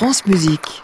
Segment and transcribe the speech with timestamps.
[0.00, 0.82] France Musique.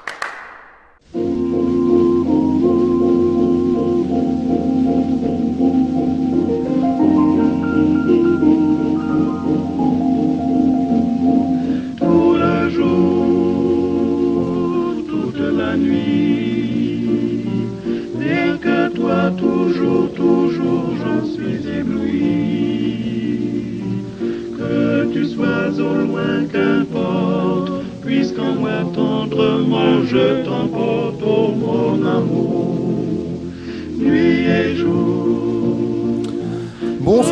[30.04, 33.40] Je t'emporte, oh mon amour,
[33.98, 35.16] nuit et jour.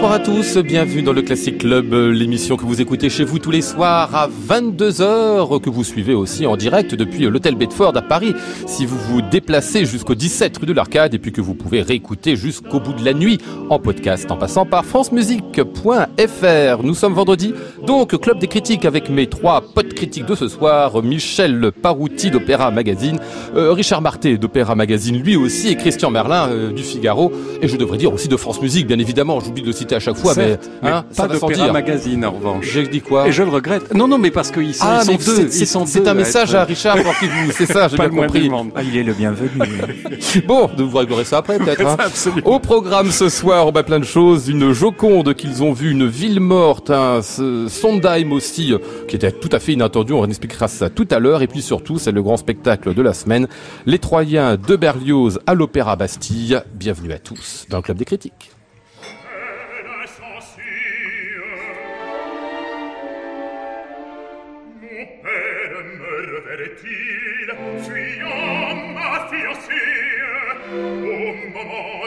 [0.05, 3.39] Bonsoir à tous, bienvenue dans le Classic Club, euh, l'émission que vous écoutez chez vous
[3.39, 8.03] tous les soirs à 22h, que vous suivez aussi en direct depuis l'hôtel Bedford à
[8.03, 8.35] Paris,
[8.67, 12.37] si vous vous déplacez jusqu'au 17 rue de l'Arcade et puis que vous pouvez réécouter
[12.37, 13.39] jusqu'au bout de la nuit
[13.71, 16.83] en podcast en passant par francemusique.fr.
[16.83, 17.55] Nous sommes vendredi,
[17.87, 22.71] donc Club des critiques avec mes trois potes critiques de ce soir, Michel Parouti d'Opéra
[22.71, 23.21] Magazine,
[23.57, 27.79] euh, Richard Marté d'Opéra Magazine lui aussi et Christian Merlin euh, du Figaro et je
[27.79, 30.59] devrais dire aussi de France Musique bien évidemment, j'oublie de citer à chaque fois mais,
[30.83, 32.67] hein, mais ça pas d'opéra magazine en revanche.
[32.67, 33.95] J'ai dit quoi Et je le regrette.
[33.95, 35.49] Non, non, mais parce qu'ils sont, Ah, ils sont mais deux.
[35.51, 38.23] c'est- un à message être- à Richard pour qu'il vous, c'est ça, j'ai Pas bien
[38.23, 38.51] compris.
[38.75, 39.49] Ah, il est le bienvenu.
[40.47, 41.87] Bon, vous réglerez ça après peut-être.
[41.87, 41.97] hein.
[41.99, 42.47] Absolument.
[42.55, 44.49] Au programme ce soir, on va plein de choses.
[44.49, 48.79] Une Joconde qu'ils ont vue, une ville morte, un Sondheim aussi, euh,
[49.09, 50.13] qui était tout à fait inattendu.
[50.13, 51.43] On expliquera ça tout à l'heure.
[51.43, 53.47] Et puis surtout, c'est le grand spectacle de la semaine.
[53.87, 56.61] Les Troyens de Berlioz à l'Opéra Bastille.
[56.75, 58.51] Bienvenue à tous dans le Club des critiques.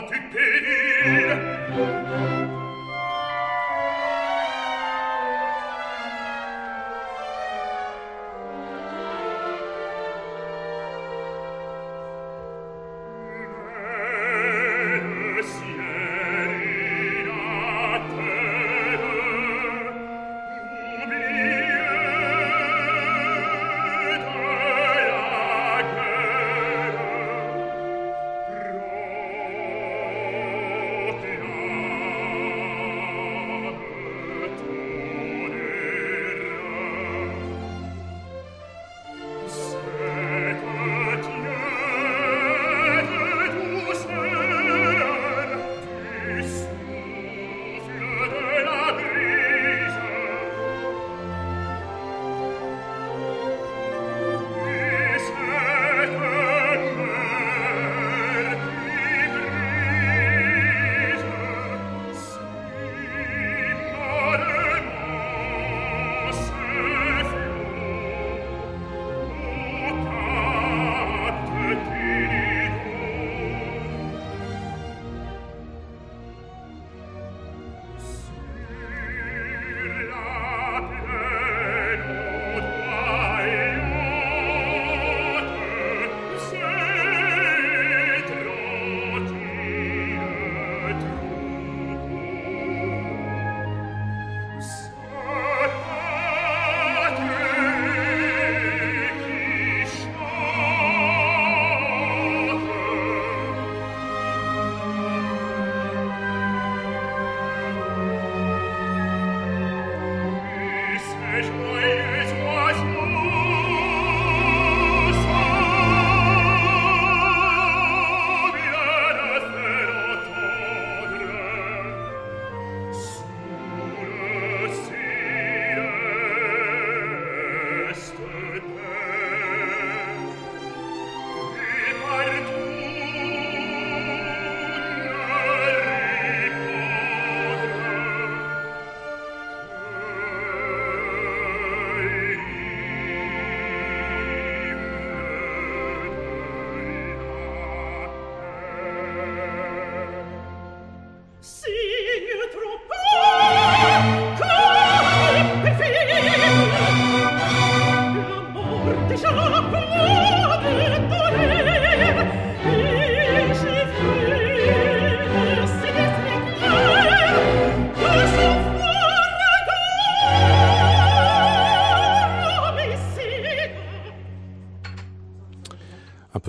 [0.09, 0.46] Moment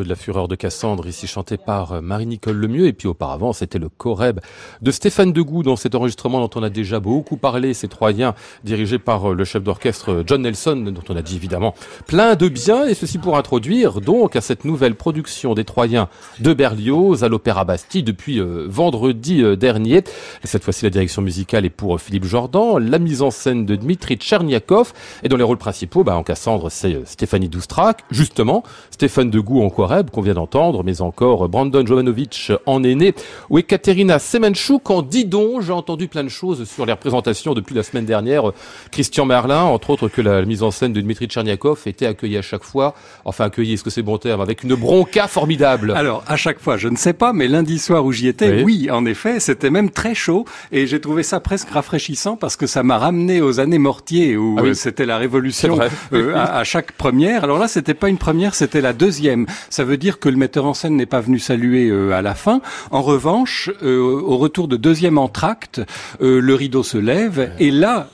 [0.05, 2.87] de la fureur de Cassandre, ici chanté par euh, Marie-Nicole Lemieux.
[2.87, 4.41] Et puis auparavant, c'était le Coreb
[4.83, 8.35] de Stéphane Degout dans cet enregistrement dont on a déjà beaucoup parlé, ces Troyens,
[8.65, 11.75] dirigé par euh, le chef d'orchestre euh, John Nelson, dont on a dit évidemment
[12.07, 12.87] plein de bien.
[12.87, 16.09] Et ceci pour introduire donc à cette nouvelle production des Troyens
[16.41, 20.03] de Berlioz à l'Opéra Bastille depuis vendredi dernier.
[20.45, 24.17] cette fois-ci, la direction musicale est pour Philippe Jordan, la mise en scène de Dmitri
[24.17, 24.93] Tcherniakov.
[25.23, 29.63] Et dans les rôles principaux, bah, en Cassandre, c'est Stéphanie Doustrak, justement, Stéphane Degout
[30.11, 33.15] qu'on vient d'entendre, mais encore Brandon Jovanovic en aîné
[33.49, 35.61] ou Ekaterina Semenchuk en didon.
[35.61, 38.53] J'ai entendu plein de choses sur les représentations depuis la semaine dernière.
[38.91, 42.43] Christian Merlin, entre autres que la mise en scène de Dmitri Tcherniakov était accueillie à
[42.43, 42.95] chaque fois,
[43.25, 45.93] enfin accueillie, est-ce que c'est bon terme, avec une bronca formidable.
[45.97, 48.91] Alors, à chaque fois, je ne sais pas, mais lundi soir où j'y étais, oui.
[48.91, 52.83] en effet, c'était même très chaud et j'ai trouvé ça presque rafraîchissant parce que ça
[52.83, 55.79] m'a ramené aux années mortiers où ah euh, c'était la révolution
[56.13, 57.45] euh, à, à, chaque première.
[57.45, 59.47] Alors là, c'était pas une première, c'était la deuxième.
[59.79, 62.35] Ça veut dire que le metteur en scène n'est pas venu saluer euh, à la
[62.35, 62.61] fin.
[62.91, 65.81] En revanche, euh, au retour de deuxième entracte,
[66.21, 68.09] euh, le rideau se lève et là,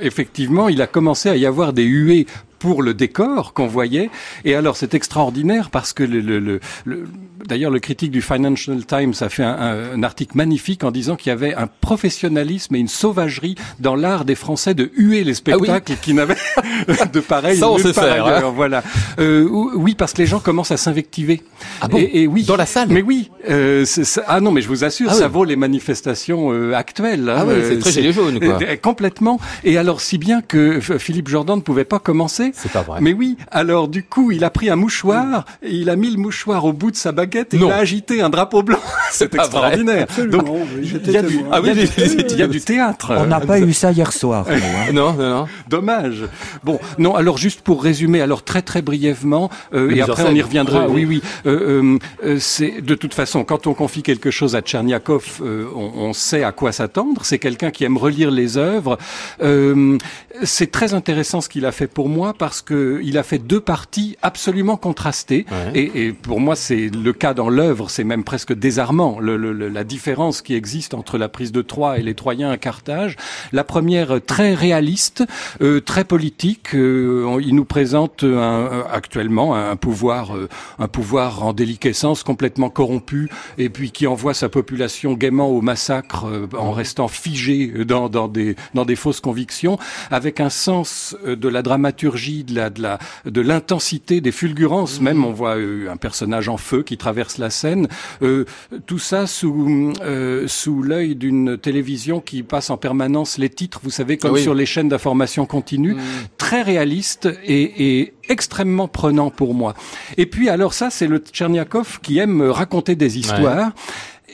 [0.00, 2.26] effectivement, il a commencé à y avoir des huées
[2.60, 4.10] pour le décor qu'on voyait.
[4.44, 7.08] Et alors c'est extraordinaire parce que le, le, le,
[7.46, 11.30] d'ailleurs le critique du Financial Times a fait un, un, article magnifique en disant qu'il
[11.30, 15.92] y avait un professionnalisme et une sauvagerie dans l'art des Français de huer les spectacles
[15.94, 16.36] ah qui n'avaient
[17.12, 18.52] de pareil Ça, on sait faire, hein.
[18.54, 18.82] Voilà.
[19.18, 21.42] Euh, oui, parce que les gens commencent à s'invectiver.
[21.80, 21.98] Ah bon?
[21.98, 22.44] Et, oui.
[22.44, 22.88] Dans la salle?
[22.90, 23.30] Mais oui.
[23.48, 23.86] Euh,
[24.26, 27.28] ah non, mais je vous assure, ah ça vaut les manifestations euh, actuelles.
[27.30, 27.36] Hein.
[27.38, 28.58] Ah oui, c'est très gilet jaune, quoi.
[28.76, 29.40] Complètement.
[29.64, 33.00] Et alors si bien que Philippe Jordan ne pouvait pas commencer c'est pas vrai.
[33.00, 33.36] Mais oui.
[33.50, 36.72] Alors du coup, il a pris un mouchoir et il a mis le mouchoir au
[36.72, 38.78] bout de sa baguette et il a agité un drapeau blanc.
[39.12, 40.06] C'est extraordinaire.
[40.28, 40.46] Donc
[40.82, 43.12] il y a du, ah oui, il y a du théâtre.
[43.16, 44.46] On n'a pas eu ça hier soir.
[44.48, 44.58] Hein.
[44.92, 45.46] non, non, non.
[45.68, 46.24] Dommage.
[46.64, 47.14] Bon, non.
[47.14, 50.88] Alors juste pour résumer, alors très très brièvement, euh, et après on y reviendra.
[50.88, 51.22] Oui, oui.
[51.46, 55.92] Euh, euh, c'est de toute façon quand on confie quelque chose à Tcherniakov, euh, on,
[55.96, 57.24] on, sait à quoi s'attendre.
[57.24, 58.98] C'est quelqu'un qui aime relire les œuvres.
[59.42, 59.98] Euh,
[60.42, 63.60] c'est très intéressant ce qu'il a fait pour moi parce que il a fait deux
[63.60, 65.44] parties absolument contrastées.
[65.74, 69.52] Et, et, pour moi, c'est le cas dans l'œuvre, c'est même presque désarmant le, le,
[69.68, 73.16] la différence qui existe entre la prise de Troie et les Troyens à Carthage.
[73.52, 75.22] La première très réaliste,
[75.60, 76.74] euh, très politique.
[76.74, 80.48] Euh, il nous présente un, actuellement un pouvoir, euh,
[80.78, 83.28] un pouvoir en déliquescence, complètement corrompu,
[83.58, 88.28] et puis qui envoie sa population gaiement au massacre euh, en restant figé dans, dans
[88.28, 89.78] des dans des fausses convictions,
[90.10, 95.00] avec un sens de la dramaturgie de la de la de l'intensité des fulgurances.
[95.00, 97.88] Même on voit euh, un personnage en feu qui traverse la scène.
[98.22, 98.44] Euh,
[98.86, 103.80] tout ça sous euh, sous l'œil d'une télévision qui passe en permanence les titres.
[103.82, 106.00] Vous savez comme sur les chaînes d'information continue, mm.
[106.38, 109.74] très réaliste et, et extrêmement prenant pour moi.
[110.16, 113.72] Et puis alors ça, c'est le Tcherniakov qui aime raconter des histoires.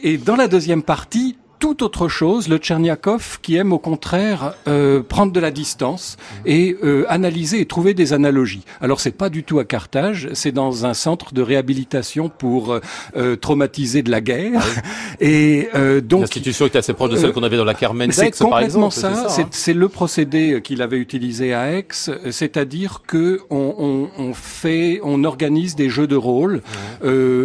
[0.03, 5.03] Et dans la deuxième partie, tout autre chose, le Tcherniakov qui aime au contraire euh,
[5.03, 8.65] prendre de la distance et euh, analyser et trouver des analogies.
[8.81, 12.79] Alors c'est pas du tout à Carthage, c'est dans un centre de réhabilitation pour
[13.17, 14.63] euh, traumatiser de la guerre.
[14.65, 14.81] Ah
[15.21, 18.37] et euh, donc l'institution est assez proche de celle qu'on avait dans la Carmen C'est
[18.37, 19.27] complètement ça.
[19.29, 19.47] Hein.
[19.51, 21.89] C'est le procédé qu'il avait utilisé à Aix,
[22.31, 26.63] c'est-à-dire que on, on, on, fait, on organise des jeux de rôle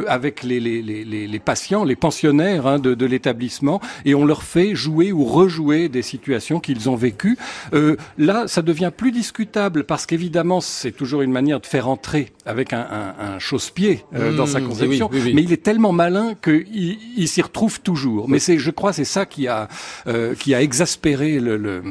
[0.08, 4.44] avec les, les, les, les, patients, les pensionnaires hein, de, de l'établissement et on leur
[4.44, 7.38] fait jouer ou rejouer des situations qu'ils ont vécues.
[7.74, 12.32] Euh, là, ça devient plus discutable parce qu'évidemment, c'est toujours une manière de faire entrer
[12.46, 16.34] avec un, un, un chausse-pied euh, dans sa mmh, conception, mais il est tellement malin
[16.42, 18.28] qu'il il, s'y retrouve toujours.
[18.30, 19.68] Mais c'est, je crois, c'est ça qui a
[20.08, 21.82] euh, qui a exaspéré le, le,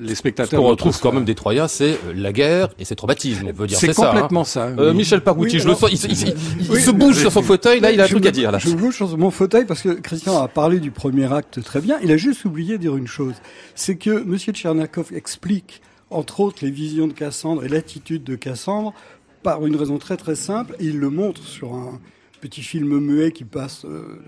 [0.00, 0.50] les spectateurs.
[0.50, 3.46] Ce qu'on retrouve quand même des Troyens, c'est euh, la guerre et ses traumatismes.
[3.48, 4.66] On veut dire c'est complètement ça.
[4.66, 4.76] Hein.
[4.78, 7.80] Euh, Michel Parouti, je le sens, il, il, se bouge sur son fauteuil.
[7.80, 8.50] Là, il a un truc à dire.
[8.50, 8.58] Là.
[8.58, 11.98] Je bouge sur mon fauteuil parce que Christian a parlé du premier très bien.
[12.02, 13.34] Il a juste oublié de dire une chose,
[13.74, 14.36] c'est que M.
[14.38, 18.94] Tchernakov explique, entre autres, les visions de Cassandre et l'attitude de Cassandre
[19.42, 20.76] par une raison très très simple.
[20.80, 22.00] Et il le montre sur un
[22.40, 24.20] petit film muet qui passe euh,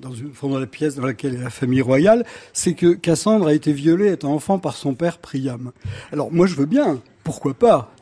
[0.00, 3.52] dans une de la pièce dans laquelle est la famille royale, c'est que Cassandre a
[3.52, 5.72] été violée étant enfant par son père Priam.
[6.12, 7.92] Alors moi je veux bien, pourquoi pas,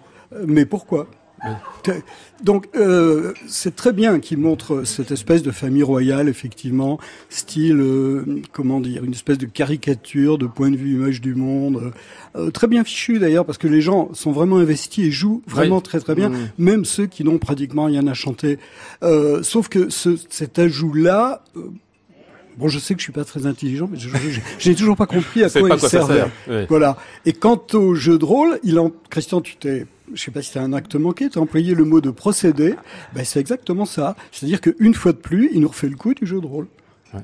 [0.47, 1.09] mais pourquoi?
[2.43, 6.99] Donc euh, c'est très bien qu'il montre cette espèce de famille royale, effectivement,
[7.31, 11.93] style, euh, comment dire, une espèce de caricature de point de vue image du monde,
[12.37, 15.81] euh, très bien fichu d'ailleurs parce que les gens sont vraiment investis et jouent vraiment
[15.81, 16.49] très très bien, mmh.
[16.59, 18.59] même ceux qui n'ont pratiquement rien à chanter.
[19.43, 21.43] Sauf que ce, cet ajout-là
[22.59, 23.99] Bon, je sais que je suis pas très intelligent, mais
[24.59, 26.25] j'ai toujours pas compris à quoi, il servait.
[26.69, 26.97] Voilà.
[27.26, 30.53] Et quant au jeu de rôle, il en, Christian, tu t'es je sais pas si
[30.53, 32.75] c'est un acte manqué, tu as employé le mot de procédé,
[33.15, 34.17] ben c'est exactement ça.
[34.33, 36.67] C'est-à-dire qu'une fois de plus, il nous refait le coup du jeu de rôle.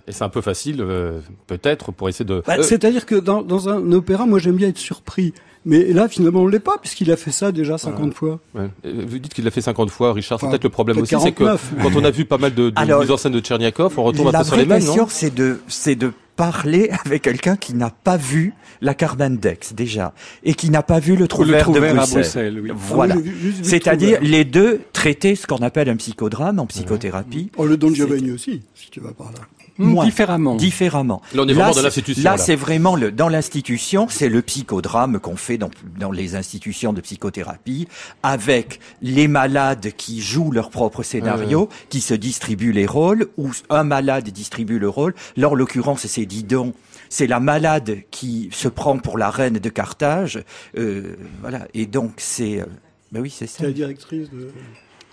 [0.07, 2.43] Et c'est un peu facile, euh, peut-être, pour essayer de...
[2.47, 5.35] Bah, euh, C'est-à-dire que dans, dans, un opéra, moi j'aime bien être surpris.
[5.65, 8.41] Mais là, finalement, on l'est pas, puisqu'il a fait ça déjà 50 fois.
[8.55, 8.69] Ouais.
[8.85, 10.37] Vous dites qu'il l'a fait 50 fois, Richard.
[10.37, 12.79] Enfin, peut-être le problème aussi, c'est que quand on a vu pas mal de, de
[12.79, 15.07] Alors, mises en scène de Tcherniakov, on retombe un peu sur les mêmes, non?
[15.09, 20.13] c'est de, c'est de parler avec quelqu'un qui n'a pas vu la carte d'index déjà
[20.45, 22.13] et qui n'a pas vu le trouvère, de Bruxelles.
[22.13, 22.71] Bruxelles oui.
[22.75, 23.17] Voilà.
[23.63, 27.51] C'est-à-dire les deux traiter ce qu'on appelle un psychodrame en psychothérapie.
[27.57, 29.41] Oh, le Don Giovanni aussi, si tu vas par là.
[29.79, 30.57] Moins, différemment.
[30.57, 31.23] Différemment.
[31.35, 32.23] Là, on est vraiment dans l'institution.
[32.23, 36.93] Là, c'est vraiment le, dans l'institution, c'est le psychodrame qu'on fait dans, dans les institutions
[36.93, 37.89] de psychothérapie,
[38.23, 43.85] avec les malades qui jouent leur propre scénario, qui se distribuent les rôles, ou un
[43.85, 45.15] malade distribue le rôle.
[45.37, 46.75] Là, en l'occurrence, c'est Didon
[47.13, 50.43] c'est la malade qui se prend pour la reine de Carthage.
[50.79, 51.69] Euh, voilà.
[51.75, 52.63] Et donc, c'est.
[52.63, 52.67] Euh,
[53.13, 53.59] ben oui, c'est ça.
[53.59, 54.51] C'est la directrice de.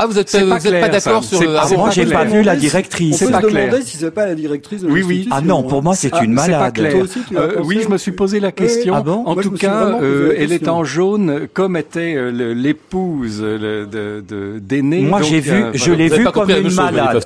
[0.01, 1.57] Ah, vous êtes, vous êtes pas d'accord sur le...
[1.57, 3.17] Ah, moi, j'ai pas vu la directrice.
[3.17, 3.65] C'est pas clair.
[3.67, 5.27] demander si c'est pas la directrice de Oui, oui.
[5.29, 6.57] Ah non, pour moi, c'est ah, une malade.
[6.57, 6.95] Pas clair.
[6.95, 8.95] Aussi, euh, oui, je me suis posé la question.
[8.95, 13.41] Ah bon en moi, tout cas, euh, elle est en jaune, comme était euh, l'épouse
[13.41, 15.01] de, de, d'aîné.
[15.01, 17.19] Moi, j'ai vu, je l'ai vu comme une malade.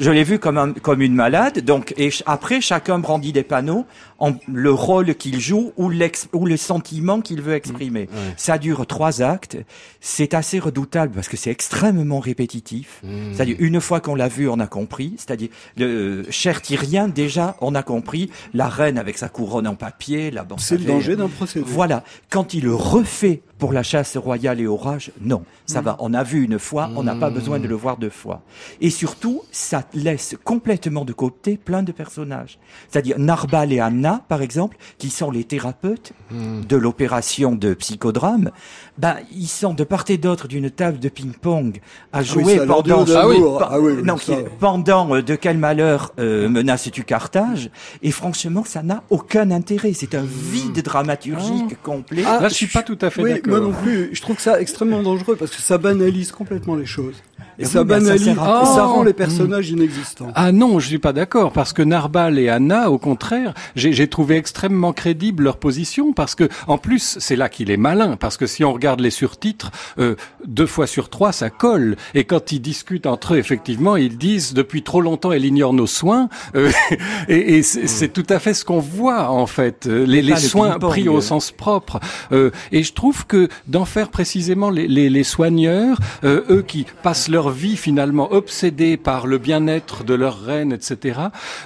[0.00, 1.64] Je l'ai vu comme comme une malade.
[1.64, 3.86] Donc, et après, chacun brandit des panneaux
[4.24, 5.92] en le rôle qu'il joue ou,
[6.32, 8.04] ou le sentiment qu'il veut exprimer.
[8.04, 8.16] Mmh.
[8.38, 9.58] Ça dure trois actes.
[10.00, 13.02] C'est assez redoutable parce que c'est extrêmement répétitif.
[13.02, 13.34] Mmh.
[13.34, 15.14] C'est-à-dire une fois qu'on l'a vu, on a compris.
[15.18, 18.30] C'est-à-dire le cher Tyrien déjà, on a compris.
[18.54, 21.66] La reine avec sa couronne en papier, la C'est le danger d'un procédé.
[21.68, 22.02] Voilà.
[22.30, 25.84] Quand il le refait pour la chasse royale et orage, non, ça mm.
[25.86, 25.96] va.
[25.98, 27.32] On a vu une fois, on n'a pas mm.
[27.32, 28.42] besoin de le voir deux fois.
[28.82, 32.58] Et surtout, ça laisse complètement de côté plein de personnages.
[32.90, 36.66] C'est-à-dire Narbal et Anna, par exemple, qui sont les thérapeutes mm.
[36.66, 38.50] de l'opération de psychodrame,
[38.98, 41.80] ben, ils sont de part et d'autre d'une table de ping-pong
[42.12, 43.38] à ah jouer pendant, ah oui.
[43.60, 44.16] Ah non,
[44.60, 47.70] pendant euh, de quel malheur euh, menaces-tu Carthage
[48.02, 49.94] Et franchement, ça n'a aucun intérêt.
[49.94, 52.24] C'est un vide dramaturgique complet.
[52.26, 53.53] Ah, là, je suis pas tout à fait d'accord.
[53.58, 54.10] Moi non plus.
[54.12, 57.16] Je trouve ça extrêmement dangereux parce que ça banalise complètement les choses.
[57.58, 60.28] Et ça banalise, et ça rend les personnages inexistants.
[60.34, 64.36] Ah non, je suis pas d'accord parce que Narbal et Anna, au contraire, j'ai trouvé
[64.36, 68.46] extrêmement crédible leur position parce que, en plus, c'est là qu'il est malin parce que
[68.46, 71.96] si on regarde les surtitres, euh, deux fois sur trois, ça colle.
[72.14, 75.86] Et quand ils discutent entre eux, effectivement, ils disent depuis trop longtemps, elle ignore nos
[75.86, 76.28] soins.
[76.56, 76.72] Euh,
[77.28, 81.08] et, et c'est tout à fait ce qu'on voit en fait, les, les soins pris
[81.08, 82.00] au sens propre.
[82.32, 83.33] Euh, et je trouve que
[83.68, 88.96] d'en faire précisément les, les, les soigneurs, euh, eux qui passent leur vie finalement obsédés
[88.96, 91.20] par le bien-être de leur reine, etc.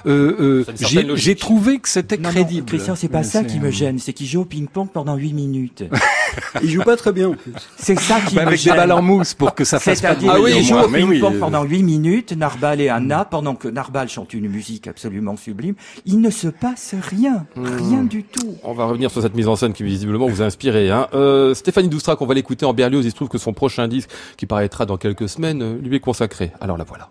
[0.05, 2.61] Euh, euh, J'ai trouvé que c'était crédible.
[2.61, 5.33] Non, Christian, c'est pas ça qui me gêne, c'est qu'il joue au ping-pong pendant 8
[5.33, 5.83] minutes.
[6.63, 7.53] il joue pas très bien en plus.
[7.77, 10.15] C'est ça qui bah, me avec des balles en mousse pour que ça fasse pas
[10.15, 13.67] de Ah oui, il joue au ping-pong pendant 8 minutes, Narbal et Anna, pendant que
[13.67, 17.65] Narbal chante une musique absolument sublime, il ne se passe rien, hmm.
[17.65, 18.55] rien du tout.
[18.63, 20.89] On va revenir sur cette mise en scène qui visiblement vous a inspiré.
[20.89, 21.07] Hein.
[21.13, 24.09] Euh, Stéphanie Doustrac, qu'on va l'écouter en Berlioz, il se trouve que son prochain disque,
[24.37, 26.51] qui paraîtra dans quelques semaines, euh, lui est consacré.
[26.61, 27.09] Alors la voilà.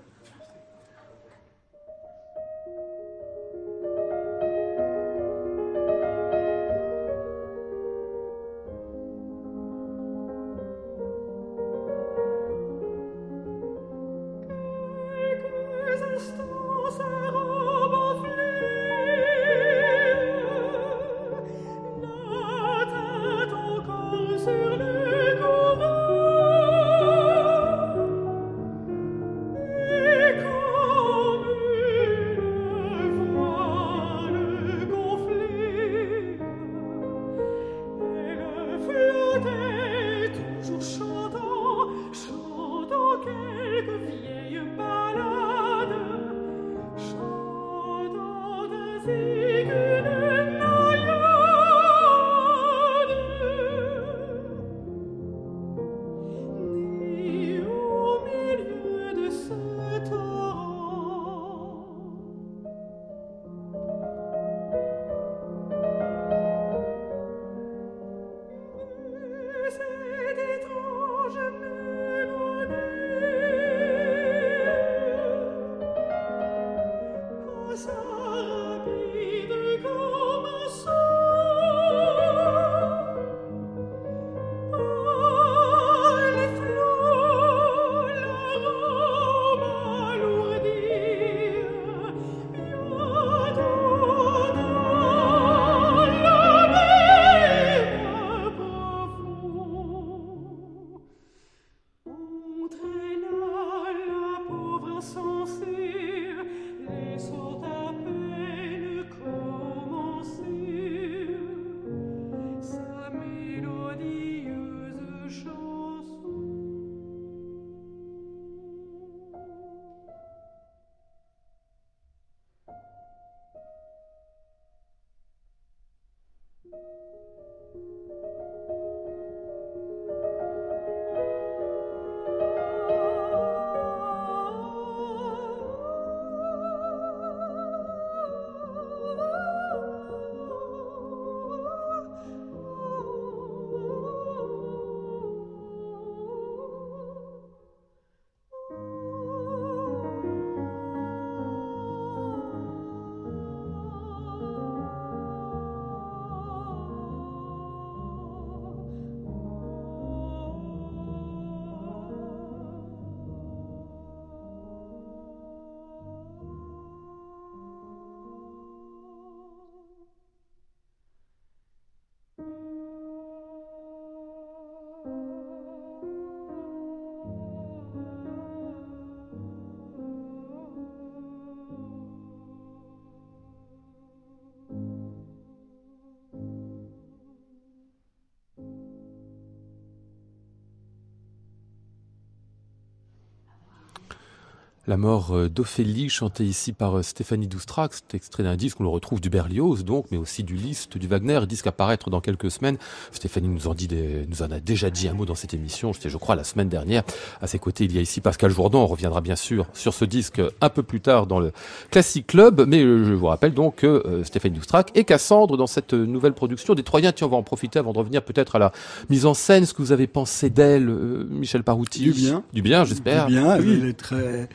[194.88, 198.88] La mort euh, d'Ophélie, chantée ici par euh, Stéphanie Doustrax, extrait d'un disque, on le
[198.88, 202.50] retrouve du Berlioz, donc, mais aussi du Liszt, du Wagner, disque à paraître dans quelques
[202.50, 202.78] semaines.
[203.12, 203.86] Stéphanie nous en dit
[204.30, 206.70] nous en a déjà dit un mot dans cette émission, c'était, je crois, la semaine
[206.70, 207.02] dernière.
[207.42, 210.06] À ses côtés, il y a ici Pascal Jourdan, on reviendra bien sûr sur ce
[210.06, 211.52] disque un peu plus tard dans le
[211.90, 215.92] Classic Club, mais euh, je vous rappelle donc que Stéphanie Doustrax et Cassandre dans cette
[215.92, 217.12] nouvelle production des Troyens.
[217.12, 218.72] Tiens, on va en profiter avant de revenir peut-être à la
[219.10, 220.86] mise en scène, ce que vous avez pensé d'elle,
[221.28, 222.00] Michel Parouti.
[222.00, 222.42] Du bien.
[222.54, 223.26] Du bien, j'espère.
[223.26, 223.80] Du bien, oui.
[223.82, 224.48] elle est très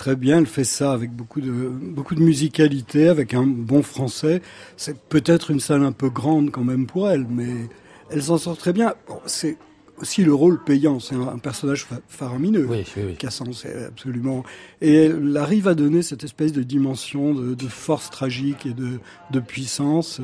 [0.00, 0.38] très bien.
[0.38, 4.40] Elle fait ça avec beaucoup de beaucoup de musicalité, avec un bon français.
[4.78, 7.68] C'est peut-être une salle un peu grande quand même pour elle, mais
[8.10, 8.94] elle s'en sort très bien.
[9.26, 9.58] c'est
[10.00, 11.00] aussi le rôle payant.
[11.00, 12.66] C'est un, personnage faramineux.
[12.66, 14.42] Oui, oui, Cassant, c'est absolument.
[14.80, 19.00] Et elle arrive à donner cette espèce de dimension de, de force tragique et de,
[19.30, 20.18] de puissance.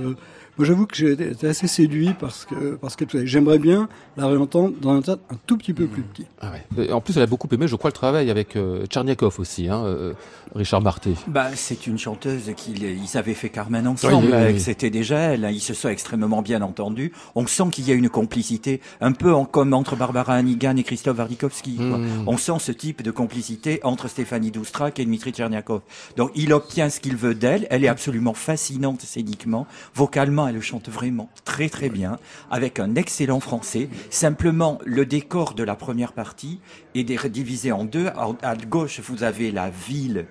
[0.58, 4.72] Moi, j'avoue que j'ai été assez séduit parce que, parce que j'aimerais bien la réentendre
[4.80, 6.24] dans un tas un tout petit peu plus petit.
[6.40, 6.90] Ah ouais.
[6.92, 9.84] En plus, elle a beaucoup aimé, je crois, le travail avec euh, Tcherniakov aussi, hein,
[9.84, 10.14] euh,
[10.54, 11.14] Richard Marté.
[11.26, 14.34] Bah, c'est une chanteuse qu'ils ils avaient fait Carmen ensemble.
[14.58, 15.46] C'était déjà elle.
[15.52, 17.12] Ils se sont extrêmement bien entendus.
[17.34, 20.84] On sent qu'il y a une complicité, un peu en, comme entre Barbara Hannigan et
[20.84, 21.76] Christophe Wardikovski.
[21.78, 22.24] Hmm.
[22.26, 25.82] On sent ce type de complicité entre Stéphanie Doustrak et Dmitri Tcherniakov.
[26.16, 27.66] Donc, il obtient ce qu'il veut d'elle.
[27.68, 32.18] Elle est absolument fascinante scéniquement, vocalement elle chante vraiment très très bien,
[32.50, 33.88] avec un excellent français.
[34.10, 36.60] Simplement, le décor de la première partie
[36.94, 38.08] est divisé en deux.
[38.42, 40.26] À gauche, vous avez la ville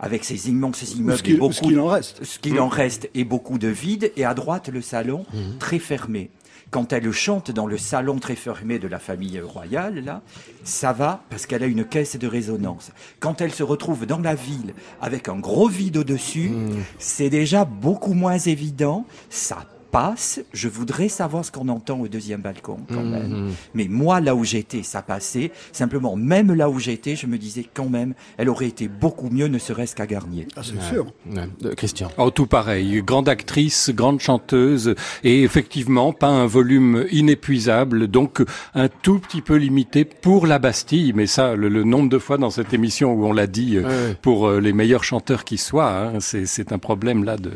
[0.00, 3.24] avec ses immenses immeubles ce beaucoup, ce qu'il en reste, ce qu'il en reste et
[3.24, 5.58] beaucoup de vide, et à droite le salon mhm.
[5.58, 6.30] très fermé
[6.70, 10.22] quand elle chante dans le salon très fermé de la famille royale, là,
[10.64, 12.92] ça va parce qu'elle a une caisse de résonance.
[13.18, 16.82] Quand elle se retrouve dans la ville avec un gros vide au-dessus, hmm.
[16.98, 19.04] c'est déjà beaucoup moins évident.
[19.30, 20.40] Ça passe.
[20.52, 23.10] Je voudrais savoir ce qu'on entend au deuxième balcon quand mhm.
[23.10, 23.50] même.
[23.74, 25.50] Mais moi, là où j'étais, ça passait.
[25.72, 29.46] Simplement, même là où j'étais, je me disais quand même, elle aurait été beaucoup mieux,
[29.46, 30.46] ne serait-ce qu'à Garnier.
[30.56, 31.06] Ah, c'est sûr.
[31.36, 32.10] Euh, Christian.
[32.18, 33.02] Oh, tout pareil.
[33.02, 38.42] Grande actrice, grande chanteuse, et effectivement, pas un volume inépuisable, donc
[38.74, 41.12] un tout petit peu limité pour la Bastille.
[41.14, 44.46] Mais ça, le, nombre de fois dans cette émission où on l'a dit, euh, pour
[44.46, 47.52] euh, les meilleurs chanteurs qui soient, hein, c'est un problème là de,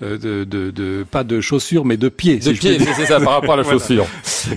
[0.00, 2.38] de, de, de, pas de chaussures mais de pied.
[2.38, 4.06] De pied, c'est ça, par rapport à la chaussure.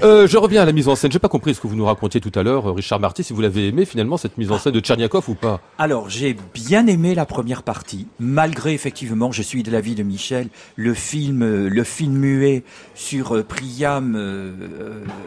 [0.03, 1.11] Euh, je reviens à la mise en scène.
[1.11, 3.33] J'ai pas compris ce que vous nous racontiez tout à l'heure, euh, Richard Marty, si
[3.33, 5.61] vous l'avez aimé finalement cette mise en scène de Tcherniakov ou pas?
[5.77, 10.49] Alors j'ai bien aimé la première partie, malgré effectivement, je suis de l'avis de Michel,
[10.75, 12.63] le film, euh, le film muet
[12.95, 14.17] sur Priam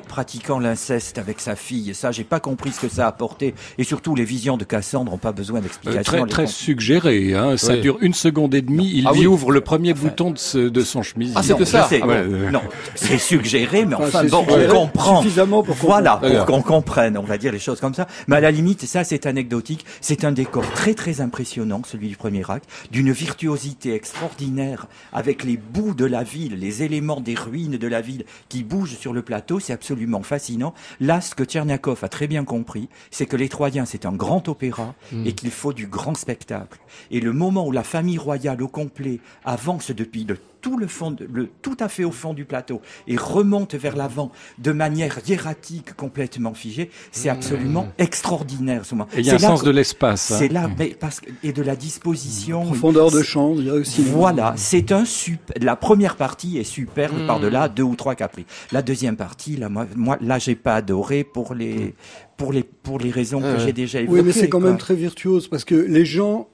[0.09, 1.95] pratiquant l'inceste avec sa fille.
[1.95, 5.11] Ça, j'ai pas compris ce que ça a apporté, et surtout les visions de Cassandre
[5.11, 6.03] n'ont pas besoin d'explication.
[6.03, 7.35] très très suggéré.
[7.35, 7.57] Hein.
[7.57, 8.91] Ça dure une seconde et demie.
[8.95, 11.33] Il ah lui ouvre le premier bouton de, de son chemise.
[11.35, 11.82] Ah, c'est que ça.
[11.91, 12.63] Ah non,
[12.95, 15.23] c'est suggéré, mais enfin, bon, on comprend.
[15.23, 18.07] Suffisamment pour voilà, pour qu'on comprenne, on va dire les choses comme ça.
[18.27, 19.85] Mais à la limite, ça, c'est anecdotique.
[20.01, 25.57] C'est un décor très, très impressionnant, celui du premier acte, d'une virtuosité extraordinaire, avec les
[25.57, 29.23] bouts de la ville, les éléments des ruines de la ville qui bougent sur le
[29.23, 29.61] plateau.
[29.61, 30.75] C'est absolument fascinant.
[31.01, 34.49] Là, ce que Tcherniakov a très bien compris, c'est que les Troyens, c'est un grand
[34.49, 35.27] opéra hmm.
[35.27, 36.79] et qu'il faut du grand spectacle.
[37.11, 41.15] Et le moment où la famille royale au complet avance depuis le tout le fond,
[41.31, 45.95] le, tout à fait au fond du plateau et remonte vers l'avant de manière hiératique,
[45.95, 47.33] complètement figée, c'est mmh.
[47.33, 48.83] absolument extraordinaire.
[49.15, 50.31] Et il y a un sens de l'espace.
[50.31, 50.37] Hein.
[50.39, 50.75] C'est là, mmh.
[50.79, 52.65] mais parce que, et de la disposition.
[52.65, 54.03] Profondeur de champ, il y a aussi.
[54.03, 55.57] Voilà, c'est un super.
[55.61, 57.27] La première partie est superbe mmh.
[57.27, 58.47] par delà deux ou trois caprices.
[58.71, 61.95] La deuxième partie, là, moi, moi là, j'ai pas adoré pour les
[62.37, 64.21] pour les pour les raisons que j'ai déjà évoquées.
[64.21, 66.49] Oui, mais c'est quand même très virtuose parce que les gens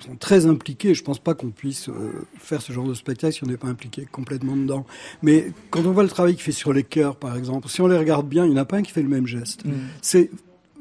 [0.00, 0.94] sont très impliqués.
[0.94, 3.68] Je pense pas qu'on puisse euh, faire ce genre de spectacle si on n'est pas
[3.68, 4.86] impliqué complètement dedans.
[5.22, 7.86] Mais quand on voit le travail qu'il fait sur les chœurs, par exemple, si on
[7.86, 9.64] les regarde bien, il n'y en a pas un qui fait le même geste.
[9.64, 9.72] Mm.
[10.02, 10.30] C'est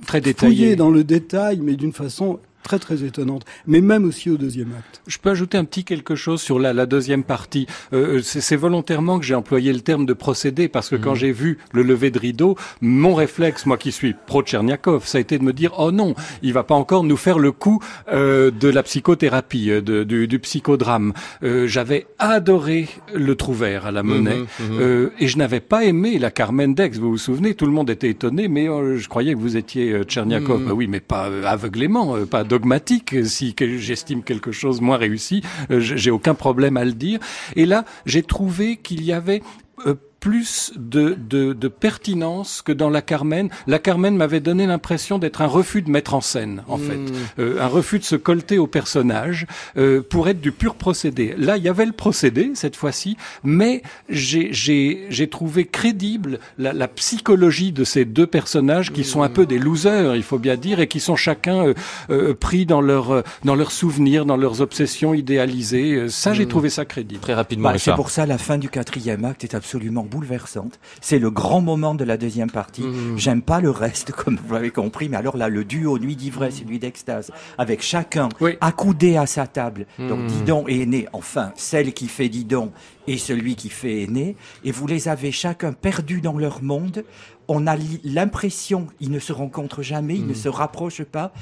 [0.06, 4.38] très détaillé dans le détail, mais d'une façon très très étonnante, mais même aussi au
[4.38, 5.02] deuxième acte.
[5.08, 7.68] Je peux ajouter un petit quelque chose sur la, la deuxième partie.
[7.94, 11.18] Euh, euh c'est volontairement que j'ai employé le terme de procédé parce que quand mhm.
[11.18, 15.22] j'ai vu le lever de rideau, mon réflexe, moi qui suis pro Tcherniakov, ça a
[15.22, 17.80] été de me dire oh non, il va pas encore nous faire le coup
[18.12, 21.14] euh, de la psychothérapie, euh, de, du, du, psychodrame.
[21.44, 25.10] Euh, J'avais adoré le Trouvert à la Monnaie mhm, mhm.
[25.20, 26.98] et je n'avais pas aimé la Carmen Dex.
[26.98, 30.66] Vous vous souvenez Tout le monde était étonné, mais je croyais que vous étiez Tcherniakov.
[30.66, 33.16] Bah oui, mais pas aveuglément, pas dogmatique.
[33.26, 37.20] Si j'estime quelque chose moins réussi, euh, j'ai aucun problème à le dire.
[37.56, 39.42] Et là, j'ai trouvé qu'il y avait
[39.88, 43.50] euh, plus de, de, de, pertinence que dans la Carmen.
[43.68, 47.12] La Carmen m'avait donné l'impression d'être un refus de mettre en scène, en fait, hmm.
[47.40, 51.36] euh, un refus de se colter au personnage euh, pour être du pur procédé.
[51.38, 57.74] Là, il y avait le procédé cette fois-ci, mais j'ai trouvé crédible la, la, psychologie
[57.74, 60.88] de ces deux personnages qui sont un peu des losers, il faut bien dire, et
[60.88, 61.74] qui sont chacun euh,
[62.10, 66.08] euh pris dans leur dans leurs souvenirs, dans leurs obsessions idéalisées.
[66.08, 66.48] Ça, j'ai hmm.
[66.48, 67.20] trouvé ça crédible.
[67.20, 67.72] Très rapidement.
[67.72, 70.80] Bah, c'est pour ça la fin du quatrième acte est absolument bouleversante.
[71.02, 72.84] C'est le grand moment de la deuxième partie.
[72.84, 73.18] Mmh.
[73.18, 76.62] J'aime pas le reste, comme vous l'avez compris, mais alors là, le duo nuit d'ivresse
[76.62, 78.30] et nuit d'extase, avec chacun
[78.62, 79.88] accoudé à sa table.
[79.98, 80.28] Donc mmh.
[80.28, 82.72] Didon et Aîné, enfin, celle qui fait Didon
[83.08, 87.04] et celui qui fait Aîné, et vous les avez chacun perdus dans leur monde
[87.48, 90.36] on a l'impression qu'ils ne se rencontrent jamais, ils ne mmh.
[90.36, 91.34] se rapprochent pas,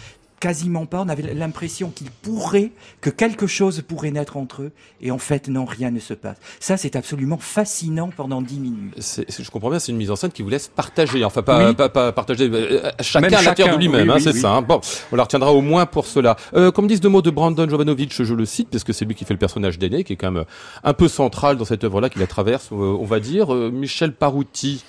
[0.42, 1.02] quasiment pas.
[1.02, 4.72] On avait l'impression qu'il pourrait, que quelque chose pourrait naître entre eux.
[5.00, 6.36] Et en fait, non, rien ne se passe.
[6.60, 8.94] Ça, c'est absolument fascinant pendant dix minutes.
[8.98, 11.24] je comprends bien, c'est une mise en scène qui vous laisse partager.
[11.24, 12.50] Enfin, pas, pas, partager.
[12.52, 14.52] Euh, chacun à l'intérieur de lui-même, hein, c'est ça.
[14.52, 14.62] Hein.
[14.64, 16.36] Bon, on la retiendra au moins pour cela.
[16.56, 19.16] Euh, comme disent deux mots de Brandon Jovanovic, je le cite, parce que c'est lui
[19.16, 20.46] qui fait le personnage d'aîné, qui est quand même
[20.84, 23.54] un peu central dans cette œuvre-là, qui la traverse, euh, on va dire.
[23.54, 24.84] Michel Parouti.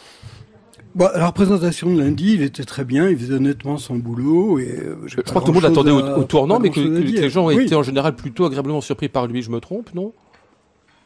[0.95, 4.59] Bon, la représentation de lundi, il était très bien, il faisait honnêtement son boulot.
[4.59, 7.49] Et euh, je crois que tout le monde l'attendait au, tournant, mais que, les gens
[7.51, 9.43] étaient en général plutôt agréablement surpris par lui.
[9.43, 10.13] Je me trompe, non?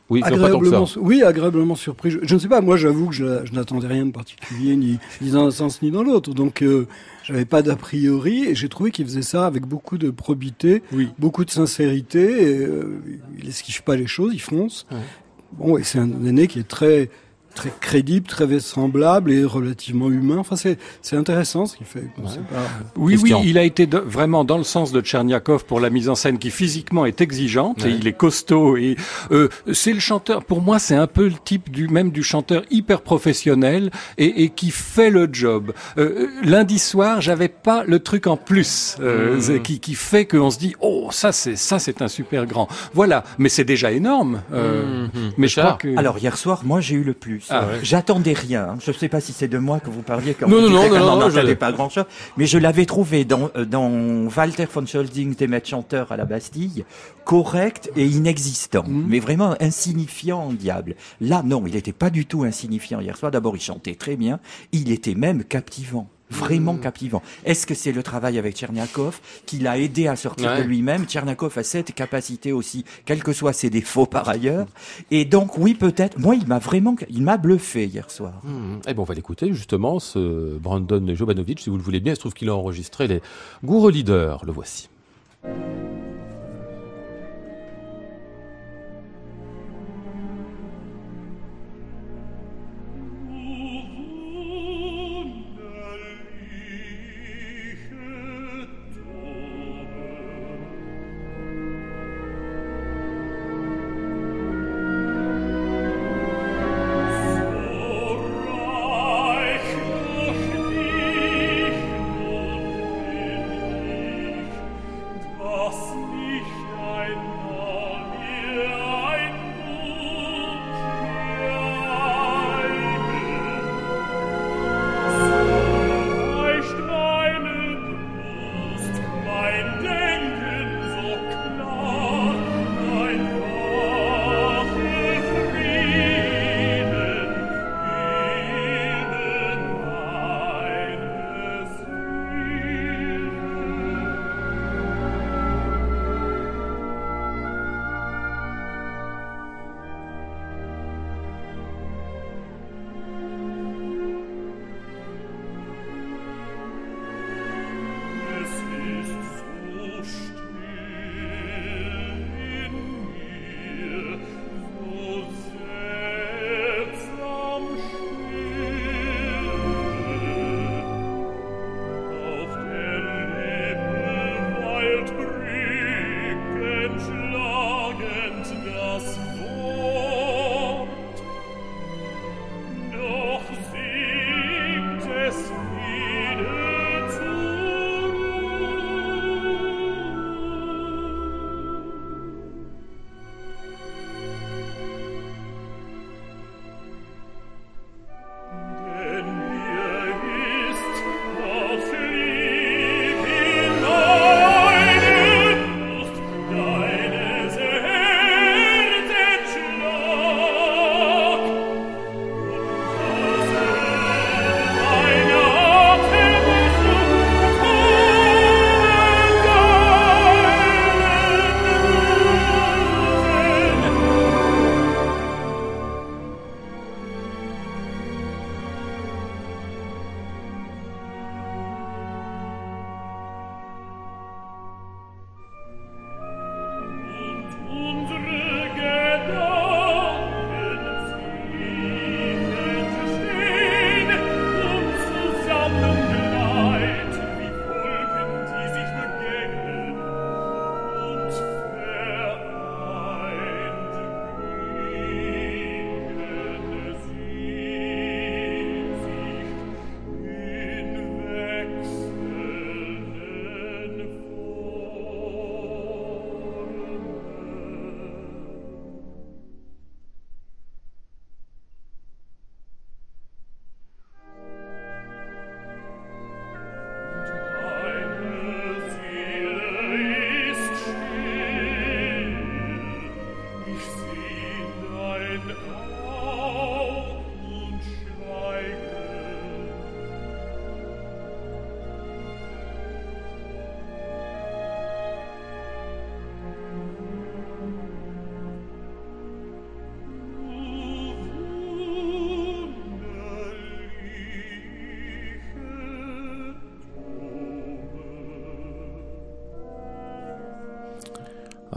[0.09, 2.11] Oui, agréablement, oui, agréablement surpris.
[2.11, 5.51] Je, ne sais pas, moi j'avoue que je, n'attendais rien de particulier, ni, dans un
[5.51, 6.33] sens ni dans l'autre.
[6.33, 6.87] Donc euh,
[7.25, 11.09] j'avais pas d'a priori, et j'ai trouvé qu'il faisait ça avec beaucoup de probité, oui.
[11.18, 12.20] beaucoup de sincérité.
[12.20, 13.03] Et, euh,
[13.37, 14.87] il esquive pas les choses, il fonce.
[15.53, 17.11] Bon, et c'est un aîné qui est très
[17.56, 20.36] très crédible, très vraisemblable et relativement humain.
[20.38, 22.04] Enfin, c'est c'est intéressant ce qu'il fait.
[22.96, 26.14] Oui, oui, il a été vraiment dans le sens de Tcherniakov pour la mise en
[26.14, 28.96] scène qui physiquement est exigeante et il est costaud et
[29.32, 30.44] euh, c'est le chanteur.
[30.44, 34.50] Pour moi, c'est un peu le type du même du chanteur hyper professionnel et, et
[34.50, 35.72] qui fait le job.
[35.98, 39.62] Euh, lundi soir, j'avais pas le truc en plus euh, mmh.
[39.62, 42.68] qui qui fait qu'on se dit oh ça c'est ça c'est un super grand.
[42.92, 44.42] Voilà, mais c'est déjà énorme.
[44.52, 45.10] Euh, mmh.
[45.38, 47.45] Mais je crois que alors hier soir, moi j'ai eu le plus.
[47.50, 48.70] Ah J'attendais rien.
[48.70, 48.78] Hein.
[48.85, 50.88] Je ne sais pas si c'est de moi que vous parliez quand non, vous non,
[50.88, 52.04] non, non, non, pas grand chose.
[52.37, 53.90] Mais je l'avais trouvé dans, euh, dans
[54.37, 56.85] Walter von Scholding, maîtres chanteur à la Bastille,
[57.24, 58.85] correct et inexistant.
[58.87, 59.06] Mhm.
[59.09, 60.96] Mais vraiment insignifiant, diable.
[61.20, 63.30] Là, non, il n'était pas du tout insignifiant hier soir.
[63.30, 64.40] D'abord, il chantait très bien.
[64.72, 66.80] Il était même captivant vraiment mmh.
[66.80, 67.22] captivant.
[67.44, 71.06] Est-ce que c'est le travail avec Tcherniakov qui l'a aidé à sortir de lui-même?
[71.06, 74.66] Tcherniakov a cette capacité aussi, quels que soient ses défauts par ailleurs.
[75.10, 76.18] Et donc oui, peut-être.
[76.18, 78.40] Moi, il m'a vraiment, il m'a bluffé hier soir.
[78.44, 78.80] Mmh.
[78.86, 82.12] Eh ben, on va l'écouter justement, ce Brandon Jovanovic, si vous le voulez bien.
[82.12, 83.20] Il se trouve qu'il a enregistré les
[83.64, 84.44] Gourou Leaders.
[84.44, 84.88] Le voici.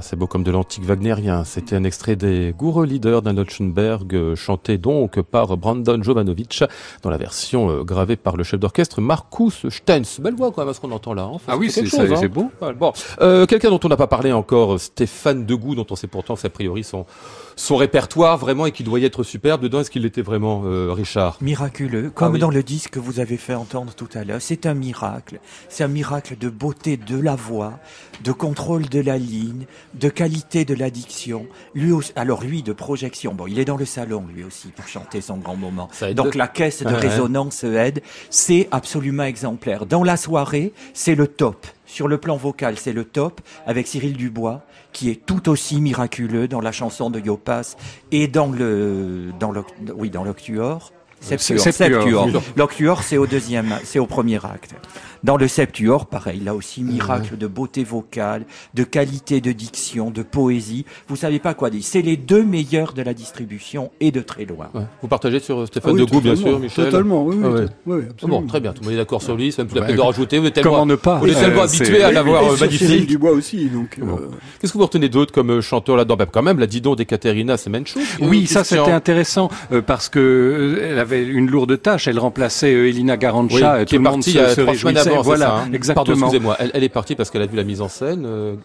[0.10, 1.43] C'est beau comme de l'antique wagnérien.
[1.43, 6.63] C'était un extrait des Goureux Leaders d'un Lotchenberg, euh, chanté donc par Brandon Jovanovic,
[7.04, 10.19] dans la version euh, gravée par le chef d'orchestre Marcus Stenz.
[10.19, 11.30] Belle voix quand même, à ce qu'on entend là.
[11.32, 11.38] Hein.
[11.48, 12.28] ah oui, c'est hein.
[12.28, 12.50] beau.
[12.80, 12.91] Bon,
[13.22, 16.48] euh, quelqu'un dont on n'a pas parlé encore, Stéphane Degout, dont on sait pourtant que
[16.48, 17.06] a priori son
[17.60, 19.62] son répertoire vraiment et qui doit y être superbe.
[19.62, 21.38] Dedans, est-ce qu'il était vraiment, euh, Richard?
[21.41, 24.41] Miraculeux, comme ah dans le disque que vous avez fait entendre tout à l'heure.
[24.41, 25.39] C'est un miracle.
[25.67, 27.80] C'est un miracle de beauté de la voix,
[28.24, 29.65] de contrôle de la ligne,
[29.99, 31.45] de qualité de l'addiction.
[31.75, 33.33] Lui aussi, alors lui, de projection.
[33.33, 35.89] Bon, il est dans le salon, lui aussi, pour chanter son grand moment.
[36.15, 38.01] Donc la caisse de résonance aide.
[38.29, 39.85] C'est absolument exemplaire.
[39.85, 41.67] Dans la soirée, c'est le top.
[41.85, 46.47] Sur le plan vocal, c'est le top avec Cyril Dubois qui est tout aussi miraculeux
[46.47, 47.75] dans la chanson de Yopas
[48.12, 49.63] et dans le dans le
[49.95, 50.91] oui dans l'Octuor.
[51.19, 52.29] Septuor.
[52.55, 54.75] L'Octuor, c'est au deuxième, c'est au premier acte.
[55.23, 60.23] Dans le Septuor, pareil, là aussi, miracle de beauté vocale, de qualité de diction, de
[60.23, 60.86] poésie.
[61.08, 61.82] Vous savez pas quoi dire.
[61.84, 64.69] C'est les deux meilleurs de la distribution et de très loin.
[65.01, 67.36] Vous partagez sur Stéphane ah Degout, bien sûr, Michel Totalement, oui.
[67.86, 69.79] oui, ah Bon, très bien, tout le monde est d'accord sur lui, c'est même plus
[69.79, 70.39] la peine de rajouter.
[70.39, 73.08] Vous êtes tellement, ne pas, vous êtes tellement habitué à l'avoir euh, magnifique.
[73.08, 73.99] du bois aussi, donc.
[73.99, 74.27] Euh,
[74.60, 76.15] Qu'est-ce que vous retenez d'autre comme euh, chanteur là-dedans?
[76.15, 78.01] Ben, Quand même, la Didon d'Ekaterina Semenchuk.
[78.21, 79.49] Oui, ça c'était intéressant
[79.86, 82.08] parce que elle avait une lourde tâche.
[82.08, 83.86] Elle remplaçait Elina Garancha.
[83.86, 85.22] qui est partie il y a trois semaines avant.
[85.22, 86.15] Voilà, Exactement.
[86.28, 86.58] excusez-moi.
[86.74, 88.26] Elle, est partie parce qu'elle a vu la mise en scène.
[88.26, 88.56] Euh,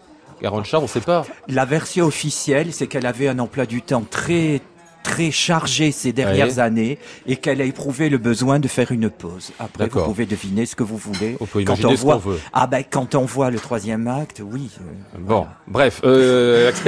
[0.41, 1.25] Garanchard, on ne sait pas.
[1.47, 4.61] La version officielle, c'est qu'elle avait un emploi du temps très
[5.05, 9.51] très chargée ces dernières années et qu'elle a éprouvé le besoin de faire une pause.
[9.59, 11.37] Après, vous pouvez deviner ce que vous voulez.
[11.39, 12.39] On peut quand on voit, veut.
[12.51, 14.71] Ah ben, quand on voit le troisième acte, oui.
[14.81, 16.71] Euh, bon, bref, euh,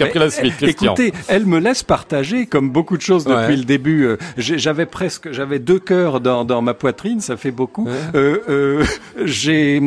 [0.00, 0.62] après la suite.
[0.62, 4.04] Écoutez, elle me laisse partager, comme beaucoup de choses depuis le début.
[4.04, 7.86] Euh, j'avais presque, j'avais deux cœurs dans, dans ma poitrine, ça fait beaucoup.
[8.14, 8.84] Euh, euh,
[9.24, 9.80] j'ai,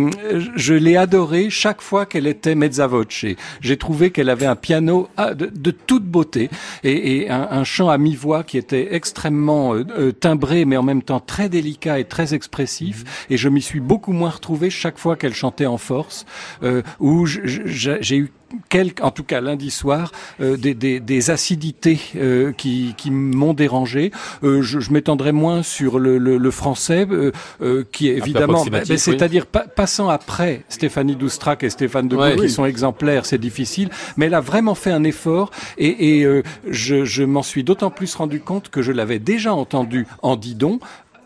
[0.55, 3.25] je l'ai adorée chaque fois qu'elle était mezza voce.
[3.61, 6.49] J'ai trouvé qu'elle avait un piano ah, de, de toute beauté
[6.83, 11.01] et, et un, chant à mi-voix qui était extrêmement euh, euh, timbré, mais en même
[11.01, 13.03] temps très délicat et très expressif.
[13.03, 13.09] Mhm.
[13.31, 16.25] Et je m'y suis beaucoup moins retrouvé chaque fois qu'elle chantait en force,
[16.63, 18.31] euh, où j'ai eu
[19.01, 20.11] en tout cas lundi soir,
[20.41, 24.11] euh, des, des, des, acidités euh, qui, qui m'ont dérangé.
[24.43, 27.07] Euh, je, je m'étendrai moins sur le, le, le français,
[27.91, 28.63] qui est évidemment,
[28.95, 34.33] c'est-à-dire passant après Stéphanie Doustrac et Stéphane de qui sont exemplaires, c'est difficile, mais elle
[34.33, 38.69] a vraiment fait un effort et, et je, je m'en suis d'autant plus rendu compte
[38.69, 40.79] que je l'avais déjà entendu en Didon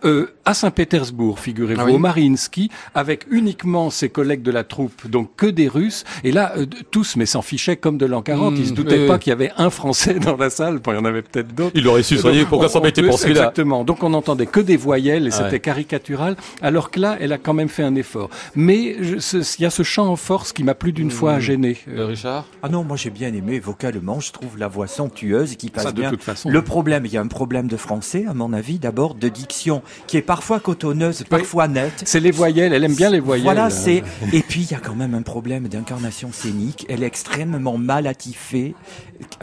[0.08, 5.32] euh, à Saint-Pétersbourg, figurez-vous, ah au Mariinsky, avec uniquement ses collègues de la troupe, donc
[5.36, 6.06] que des Russes.
[6.24, 8.56] Et là, euh, tous, mais s'en fichaient comme de l'an 40.
[8.58, 10.80] Ils se doutaient pas qu'il y avait un Français dans la salle.
[10.80, 11.74] Bon, il y en avait peut-être d'autres.
[11.76, 13.41] Il aurait su soigner pourquoi s'embêter pour celui-là?
[13.41, 13.84] Exactement.
[13.84, 16.38] Donc on n'entendait que des voyelles et c'était caricatural.
[16.62, 18.30] Alors que là, elle a quand même fait un effort.
[18.56, 21.41] Mais il y a ce chant en force qui m'a plus d'une fois hmm.
[21.41, 21.78] gêné.
[21.89, 22.46] Euh, Richard?
[22.63, 24.20] Ah non, moi j'ai bien aimé vocalement.
[24.20, 26.10] Je trouve la voix somptueuse qui passe Ça, de bien.
[26.10, 29.15] Toute façon, le problème, il y a un problème de français, à mon avis, d'abord
[29.15, 32.04] de diction qui est parfois cotonneuse, parfois nette.
[32.06, 33.44] C'est les voyelles, elle aime bien les voyelles.
[33.44, 34.04] Voilà, c'est.
[34.34, 36.86] Et puis il y a quand même un problème d'incarnation scénique.
[36.90, 38.76] Elle est extrêmement mal attifée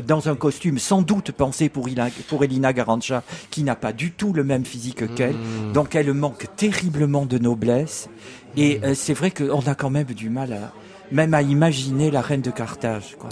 [0.06, 1.88] dans un costume sans doute pensé pour,
[2.28, 5.34] pour Elina Garancha, qui n'a pas du tout le même physique qu'elle.
[5.34, 5.72] Hmm.
[5.72, 8.08] Donc elle manque terriblement de noblesse.
[8.56, 10.72] Et euh, c'est vrai qu'on a quand même du mal à,
[11.12, 13.16] même à imaginer la reine de Carthage.
[13.18, 13.30] Quoi.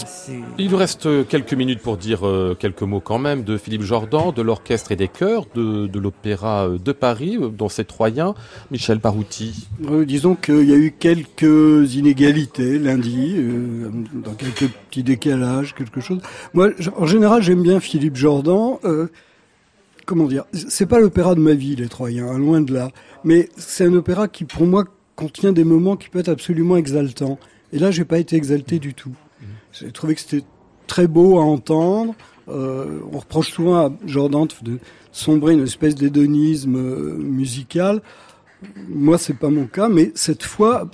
[0.57, 3.81] Il nous reste euh, quelques minutes pour dire euh, quelques mots quand même de Philippe
[3.81, 8.35] Jordan, de l'orchestre et des chœurs, de, de l'opéra euh, de Paris, dont c'est Troyen,
[8.71, 9.67] Michel Parouti.
[10.05, 13.35] disons qu'il y a eu quelques inégalités lundi,
[14.13, 16.19] dans quelques petits décalages, quelque chose.
[16.53, 18.77] Moi, en général, j'aime bien Philippe Jordan.
[20.05, 22.89] comment dire C'est pas l'opéra de ma vie, les Troyens, hein, loin de là.
[23.23, 27.39] Mais c'est un opéra qui, pour moi, contient des moments qui peuvent être absolument exaltants.
[27.73, 29.13] Et là, j'ai pas été exalté du tout.
[29.73, 30.45] J'ai trouvé que c'était
[30.87, 32.13] très beau à entendre.
[32.47, 34.77] Euh, on reproche souvent à Jordan de
[35.11, 38.01] sombrer une espèce d'hédonisme euh, musical.
[38.87, 40.89] Moi, c'est pas mon cas, mais cette fois,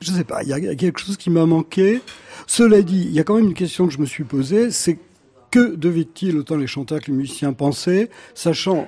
[0.00, 2.02] je sais pas, il y a quelque chose qui m'a manqué.
[2.46, 4.98] Cela dit, il y a quand même une question que je me suis posée, c'est
[5.50, 8.86] que devaient-ils, autant les chanteurs que les musiciens, penser, sachant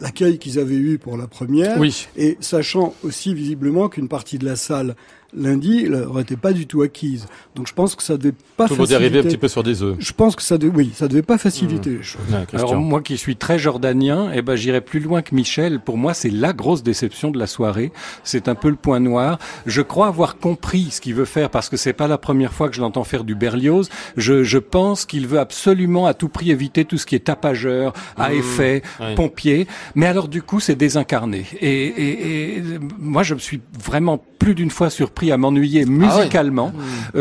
[0.00, 1.80] l'accueil qu'ils avaient eu pour la première,
[2.16, 4.94] et sachant aussi visiblement qu'une partie de la salle
[5.34, 7.26] lundi n'aurait été pas du tout acquise.
[7.54, 8.94] Donc je pense que ça devait pas Tout faciliter.
[8.94, 9.96] arriver un petit peu sur des œufs.
[9.98, 11.96] Je pense que ça devait, oui, ça devait pas faciliter mmh.
[11.96, 12.20] les choses.
[12.52, 15.80] Alors moi qui suis très jordanien, eh ben j'irai plus loin que Michel.
[15.80, 17.92] Pour moi, c'est la grosse déception de la soirée.
[18.24, 19.38] C'est un peu le point noir.
[19.66, 22.68] Je crois avoir compris ce qu'il veut faire parce que c'est pas la première fois
[22.68, 23.88] que je l'entends faire du Berlioz.
[24.16, 27.92] Je, je pense qu'il veut absolument à tout prix éviter tout ce qui est tapageur,
[28.16, 28.34] à mmh.
[28.34, 28.82] effet,
[29.16, 29.66] pompier.
[29.94, 31.46] Mais alors du coup, c'est désincarné.
[31.60, 32.62] Et, et, et
[32.98, 36.72] moi, je me suis vraiment plus d'une fois surpris appris à m'ennuyer ah musicalement.
[37.14, 37.18] Ah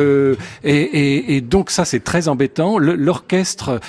[0.63, 2.77] et, et, et, donc ça, c'est très embêtant.
[2.79, 3.79] L'orchestre,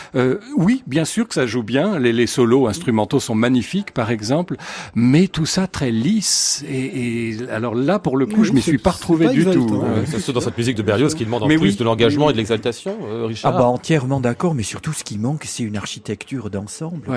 [0.57, 1.98] oui, bien sûr que ça joue bien.
[1.98, 4.57] Les, les, solos instrumentaux sont magnifiques, par exemple,
[4.94, 6.64] mais tout ça très lisse.
[6.68, 9.83] Et, et alors là, pour le coup, je m'y suis pas retrouvé du tout.
[10.07, 12.96] C'est dans cette musique de Berlioz qui demande en plus de l'engagement et de l'exaltation,
[13.27, 13.55] Richard.
[13.55, 17.09] Ah bah entièrement d'accord, mais surtout ce qui manque, c'est une architecture d'ensemble.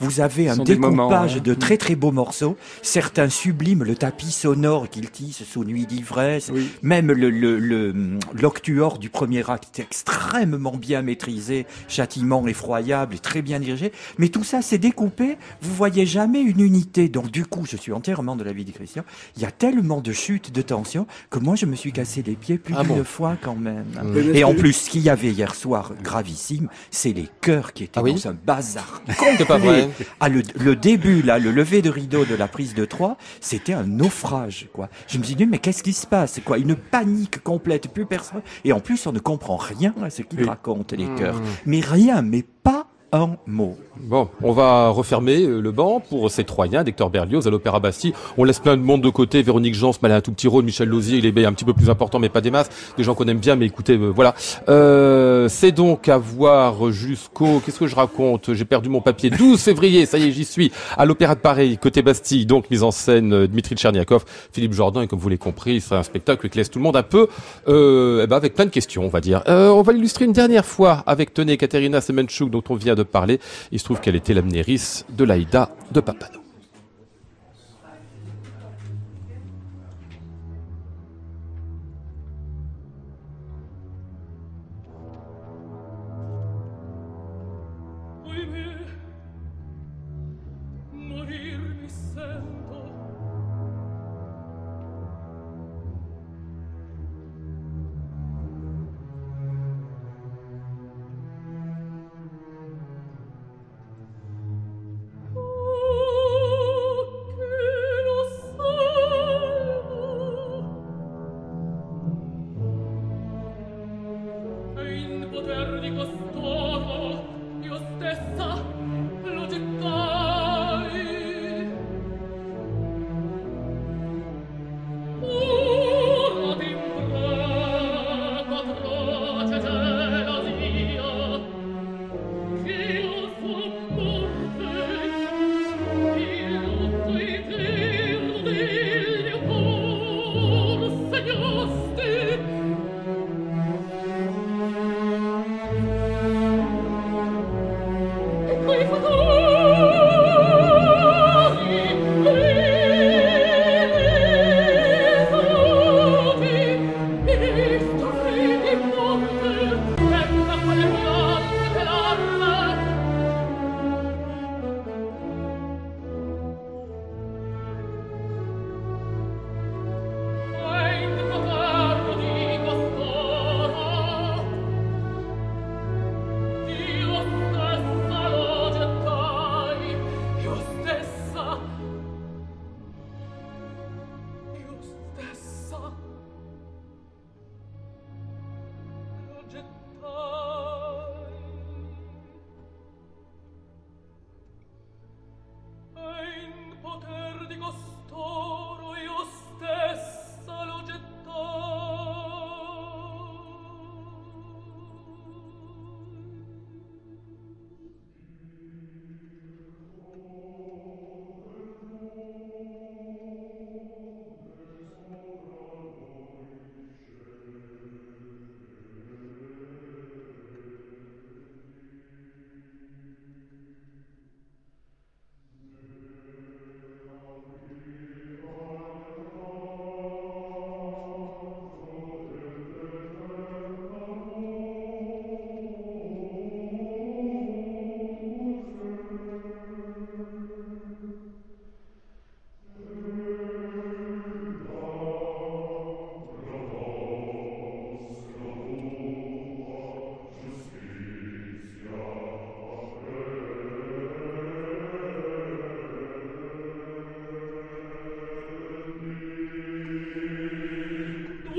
[0.00, 1.40] Vous avez un découpage hein.
[1.42, 6.35] de très très beaux morceaux, certains sublimes, le tapis sonore qu'il tisse sous Nuit d'ivresse,
[6.82, 13.42] même le, le, l'octuor du premier acte est extrêmement bien maîtrisé, châtiment effroyable et très
[13.42, 17.64] bien dirigé, mais tout ça c'est découpé, vous voyez jamais une unité, donc du coup
[17.64, 19.04] je suis entièrement de l'avis de Christian,
[19.36, 22.34] il y a tellement de chutes, de tensions, que moi je me suis cassé les
[22.34, 23.86] pieds plus ah d'une fois quand même.
[24.34, 28.00] Et en plus, ce qu'il y avait hier soir, gravissime, c'est les chœurs qui étaient
[28.00, 29.02] ah dans un bazar
[29.46, 29.88] pas vrai.
[30.20, 33.72] Ah, le, le, début, là, le lever de rideau de la prise de Troyes, c'était
[33.72, 34.88] un naufrage, quoi.
[35.08, 36.25] Je me suis dit, mais qu'est-ce qui se passe?
[36.44, 36.58] Quoi?
[36.58, 38.42] Une panique complète, plus personne.
[38.64, 41.36] Et en plus, on ne comprend rien à ce qu'ils racontent, les chœurs.
[41.36, 41.46] Mmh.
[41.66, 42.75] Mais rien, mais pas
[43.12, 43.76] un mot.
[44.00, 48.12] Bon, on va refermer euh, le banc pour ces Troyens d'Hector Berlioz à l'Opéra Bastille.
[48.36, 49.42] On laisse plein de monde de côté.
[49.42, 50.64] Véronique Jans, elle a un tout petit rôle.
[50.64, 52.68] Michel Lausier, il est un petit peu plus important, mais pas des masses.
[52.96, 54.34] Des gens qu'on aime bien, mais écoutez, euh, voilà.
[54.68, 57.60] Euh, c'est donc à voir jusqu'au...
[57.60, 58.52] Qu'est-ce que je raconte?
[58.52, 59.30] J'ai perdu mon papier.
[59.30, 60.72] 12 février, ça y est, j'y suis.
[60.96, 65.06] À l'Opéra de Paris, côté Bastille, donc mise en scène Dmitri Tcherniakov, Philippe Jordan, et
[65.06, 67.28] comme vous l'avez compris, c'est un spectacle qui laisse tout le monde un peu
[67.66, 69.42] eh ben avec plein de questions, on va dire.
[69.46, 73.38] on va l'illustrer une dernière fois avec, tenez, Katerina Semenchuk, dont on vient de parler.
[73.70, 76.45] Il se trouve qu'elle était l'amnéris de l'Aïda de Papano.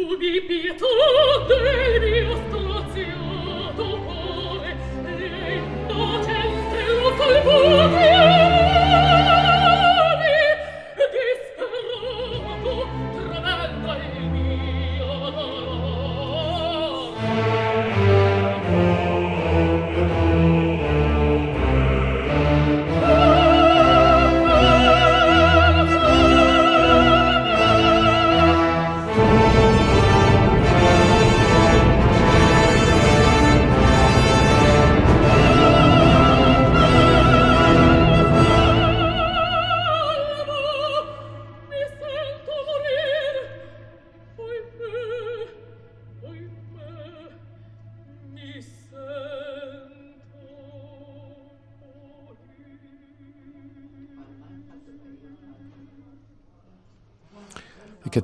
[0.10, 2.67] ubi pietate del mio stato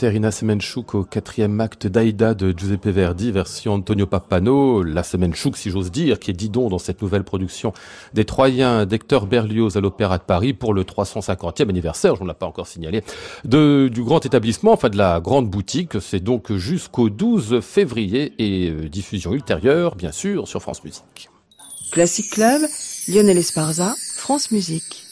[0.03, 5.69] Caterina Semenchuk au quatrième acte d'Aïda de Giuseppe Verdi, version Antonio Pappano, la Semenchuk si
[5.69, 7.71] j'ose dire, qui est didon dans cette nouvelle production
[8.13, 12.33] des Troyens d'Hector Berlioz à l'Opéra de Paris pour le 350e anniversaire, je ne l'ai
[12.33, 13.01] pas encore signalé,
[13.45, 16.01] du grand établissement, enfin de la grande boutique.
[16.01, 21.29] C'est donc jusqu'au 12 février et euh, diffusion ultérieure, bien sûr, sur France Musique.
[21.91, 22.61] Classic Club,
[23.07, 25.02] Lionel Esparza, France Musique.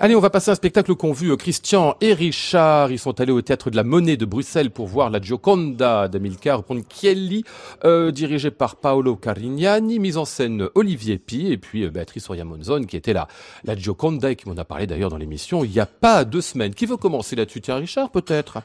[0.00, 2.92] Allez, on va passer un spectacle qu'ont vu Christian et Richard.
[2.92, 6.62] Ils sont allés au Théâtre de la Monnaie de Bruxelles pour voir la Gioconda d'Amilcar
[6.62, 7.42] Ponchielli,
[7.84, 12.84] euh, dirigée par Paolo Carignani, mise en scène Olivier Pi et puis euh, Béatrice Oriamonzon
[12.84, 13.26] qui était là.
[13.64, 16.42] La Gioconda et qui m'en a parlé d'ailleurs dans l'émission il n'y a pas deux
[16.42, 16.74] semaines.
[16.74, 17.60] Qui veut commencer là-dessus?
[17.60, 18.58] Tiens, Richard, peut-être?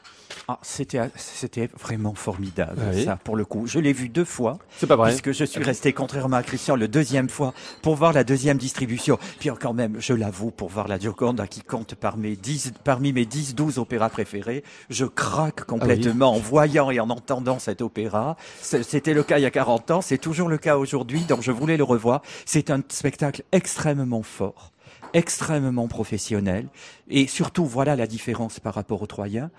[0.48, 3.66] Ah, C'était c'était vraiment formidable, ça, pour le coup.
[3.66, 4.60] Je l'ai vu deux fois.
[4.78, 5.10] C'est pas vrai.
[5.10, 9.18] Puisque je suis resté, contrairement à Christian, le deuxième fois pour voir la deuxième distribution.
[9.40, 12.38] Puis encore même, je l'avoue, pour voir la Gioconda qui compte parmi,
[12.84, 14.64] parmi mes 10-12 opéras préférés.
[14.90, 18.36] Je craque ah complètement en voyant et en entendant cet opéra.
[18.62, 21.52] C'était le cas il y a 40 ans, c'est toujours le cas aujourd'hui, donc je
[21.52, 22.22] voulais le revoir.
[22.46, 24.73] C'est un spectacle extrêmement fort
[25.14, 26.68] extrêmement professionnel.
[27.10, 29.52] Et surtout, voilà la différence par rapport aux Troyens.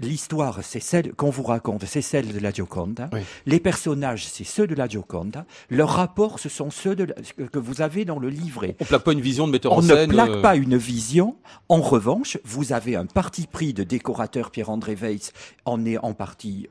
[0.00, 3.08] L'histoire, c'est celle qu'on vous raconte, c'est celle de la Gioconda.
[3.46, 5.46] Les personnages, c'est ceux de la Gioconda.
[5.70, 7.06] Leurs rapports, ce sont ceux de
[7.52, 8.76] que vous avez dans le livret.
[8.80, 9.96] On plaque pas une vision de metteur en scène.
[9.96, 11.36] On ne plaque euh, pas une vision.
[11.68, 15.32] En revanche, vous avez un parti pris de décorateur Pierre-André Weiss,
[15.64, 16.68] en est en partie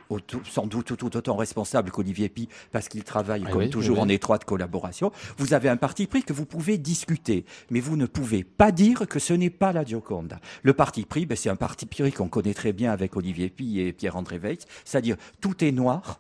[0.50, 4.46] sans doute tout, autant responsable qu'Olivier Pi, parce qu'il travaille ah comme toujours en étroite
[4.46, 5.12] collaboration.
[5.38, 8.72] Vous avez un parti pris que vous pouvez discuter, mais vous ne pouvez pouvez pas
[8.72, 10.40] dire que ce n'est pas la Gioconda.
[10.64, 13.80] Le parti pris, ben, c'est un parti pris qu'on connaît très bien avec Olivier Pi
[13.80, 16.20] et Pierre-André Weitz, c'est-à-dire tout est noir,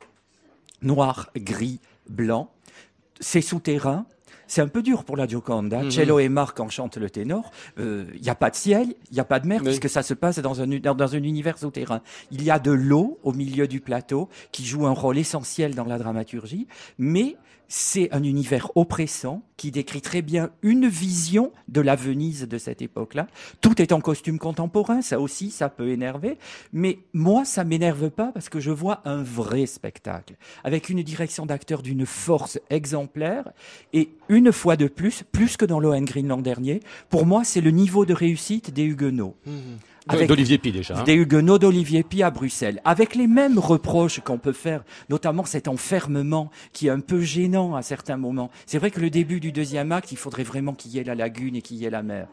[0.81, 2.51] noir, gris, blanc,
[3.19, 4.05] c'est souterrain,
[4.47, 5.83] c'est un peu dur pour la Gioconda.
[5.83, 7.51] Mm Cello et Marc en chantent le ténor.
[7.77, 10.03] Il euh, n'y a pas de ciel, il n'y a pas de mer, puisque ça
[10.03, 12.01] se passe dans un, dans, dans un univers souterrain.
[12.31, 15.85] Il y a de l'eau au milieu du plateau qui joue un rôle essentiel dans
[15.85, 16.67] la dramaturgie,
[16.97, 17.35] mais
[17.67, 22.81] c'est un univers oppressant qui décrit très bien une vision de la Venise de cette
[22.81, 23.27] époque-là.
[23.61, 26.37] Tout est en costume contemporain, ça aussi, ça peut énerver.
[26.73, 31.45] Mais moi, ça m'énerve pas parce que je vois un vrai spectacle avec une direction
[31.45, 33.51] d'acteur d'une force exemplaire
[33.93, 37.71] et une fois de plus, plus que dans Lohengrin l'an dernier, pour moi, c'est le
[37.71, 39.35] niveau de réussite des Huguenots.
[39.45, 39.51] Mmh
[40.27, 40.97] d'Olivier Pi déjà.
[40.97, 41.03] Hein.
[41.03, 45.67] Des Huguenots d'Olivier Pi à Bruxelles, avec les mêmes reproches qu'on peut faire, notamment cet
[45.67, 48.49] enfermement qui est un peu gênant à certains moments.
[48.65, 51.15] C'est vrai que le début du deuxième acte, il faudrait vraiment qu'il y ait la
[51.15, 52.27] lagune et qu'il y ait la mer.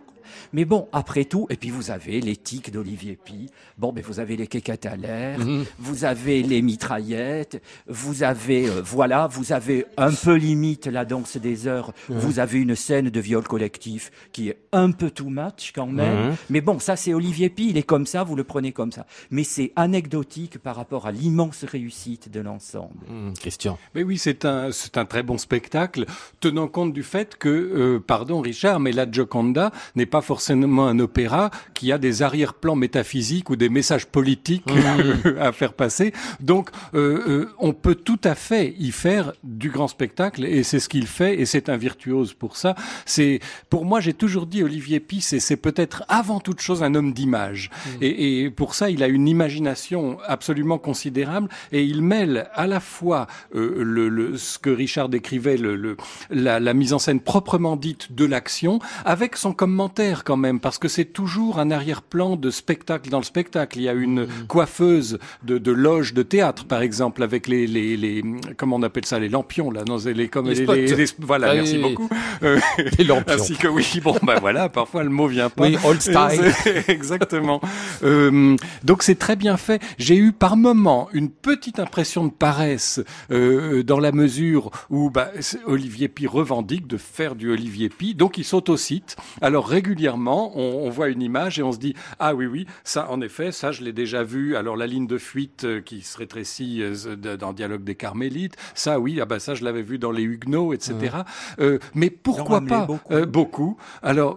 [0.52, 4.36] Mais bon, après tout, et puis vous avez l'éthique d'Olivier Pi, bon, mais vous avez
[4.36, 5.64] les quéquettes à l'air, mhm.
[5.78, 11.36] vous avez les mitraillettes, vous avez, euh, voilà, vous avez un peu limite la danse
[11.36, 15.72] des heures, vous avez une scène de viol collectif qui est un peu too much
[15.74, 16.36] quand même.
[16.50, 19.06] Mais bon, ça c'est Olivier Pi, il est comme ça, vous le prenez comme ça.
[19.30, 23.04] Mais c'est anecdotique par rapport à l'immense réussite de l'ensemble.
[23.08, 23.78] Mhm, Christian.
[23.94, 26.06] Mais oui, c'est un, c'est un très bon spectacle,
[26.40, 30.98] tenant compte du fait que, euh, pardon Richard, mais la Gioconda n'est pas forcément un
[30.98, 35.38] opéra qui a des arrière-plans métaphysiques ou des messages politiques mmh.
[35.40, 36.12] à faire passer.
[36.40, 40.80] Donc, euh, euh, on peut tout à fait y faire du grand spectacle et c'est
[40.80, 42.74] ce qu'il fait et c'est un virtuose pour ça.
[43.06, 43.40] C'est,
[43.70, 47.70] pour moi, j'ai toujours dit Olivier et c'est peut-être avant toute chose un homme d'image.
[47.70, 47.90] Mmh.
[48.02, 52.80] Et, et, pour ça, il a une imagination absolument considérable et il mêle à la
[52.80, 55.96] fois euh, le, le, ce que Richard décrivait, le, le
[56.30, 60.78] la, la mise en scène proprement dite de l'action, avec son commentaire quand même, parce
[60.78, 63.78] que c'est toujours un arrière-plan de spectacle dans le spectacle.
[63.78, 64.46] Il y a une mm.
[64.48, 68.22] coiffeuse de, de, loge de théâtre, par exemple, avec les, les, les
[68.56, 71.78] comment on appelle ça, les lampions là, non, les comme les, les, voilà, ah merci
[71.78, 72.08] beaucoup.
[72.42, 72.58] Euh,
[72.98, 73.34] les lampions.
[73.34, 75.64] Ainsi que oui, bon ben voilà, parfois le mot vient pas.
[75.64, 76.52] Oui, old style.
[76.88, 77.60] Exactement.
[78.02, 79.80] euh, donc c'est très bien fait.
[79.98, 83.00] J'ai eu par moment une petite impression de paresse
[83.30, 85.30] euh, dans la mesure où bah,
[85.66, 89.16] Olivier Pi revendique de faire du Olivier Pi, donc il saute au site.
[89.40, 93.08] Alors régulièrement régulièrement, on, voit une image et on se dit ah oui oui ça
[93.10, 94.56] en effet ça je l'ai déjà vu.
[94.56, 98.98] Alors la ligne de fuite euh, qui se rétrécit euh, dans Dialogue des Carmélites, ça
[98.98, 101.18] oui ah bah ça je l'avais vu dans les Huguenots etc.
[101.60, 102.88] Euh, mais pourquoi pas?
[103.26, 103.76] beaucoup.
[104.02, 104.36] Alors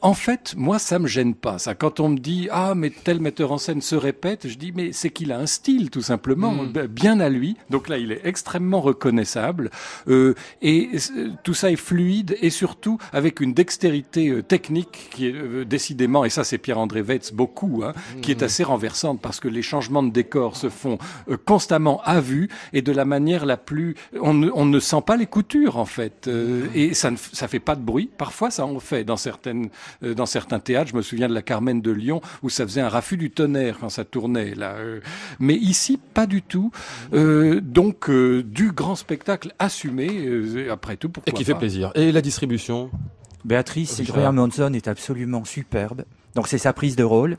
[0.00, 1.58] en fait, moi, ça me gêne pas.
[1.58, 4.72] Ça, quand on me dit ah mais tel metteur en scène se répète, je dis
[4.72, 6.72] mais c'est qu'il a un style tout simplement mm.
[6.72, 7.56] ben, bien à lui.
[7.70, 9.70] Donc là, il est extrêmement reconnaissable
[10.08, 15.26] euh, et euh, tout ça est fluide et surtout avec une dextérité euh, technique qui
[15.26, 17.92] est euh, décidément et ça c'est Pierre-André Weitz beaucoup, hein,
[18.22, 18.44] qui est mm.
[18.44, 20.98] assez renversante parce que les changements de décor se font
[21.44, 25.16] constamment à vue et de la manière la plus on ne, on ne sent pas
[25.16, 26.68] les coutures en fait mm.
[26.74, 28.08] et ça ne ça fait pas de bruit.
[28.16, 29.70] Parfois ça en fait dans certaines
[30.02, 30.90] dans certains théâtres.
[30.90, 33.78] Je me souviens de la Carmen de Lyon où ça faisait un raffut du tonnerre
[33.80, 34.76] quand ça tournait là.
[35.38, 36.70] mais ici, pas du tout.
[37.12, 41.08] donc du grand spectacle assumé après tout.
[41.08, 41.92] Pourquoi Et qui fait plaisir.
[41.94, 42.90] Et la distribution?
[43.44, 46.04] Béatrice Graham Monson est absolument superbe.
[46.34, 47.36] Donc c'est sa prise de rôle,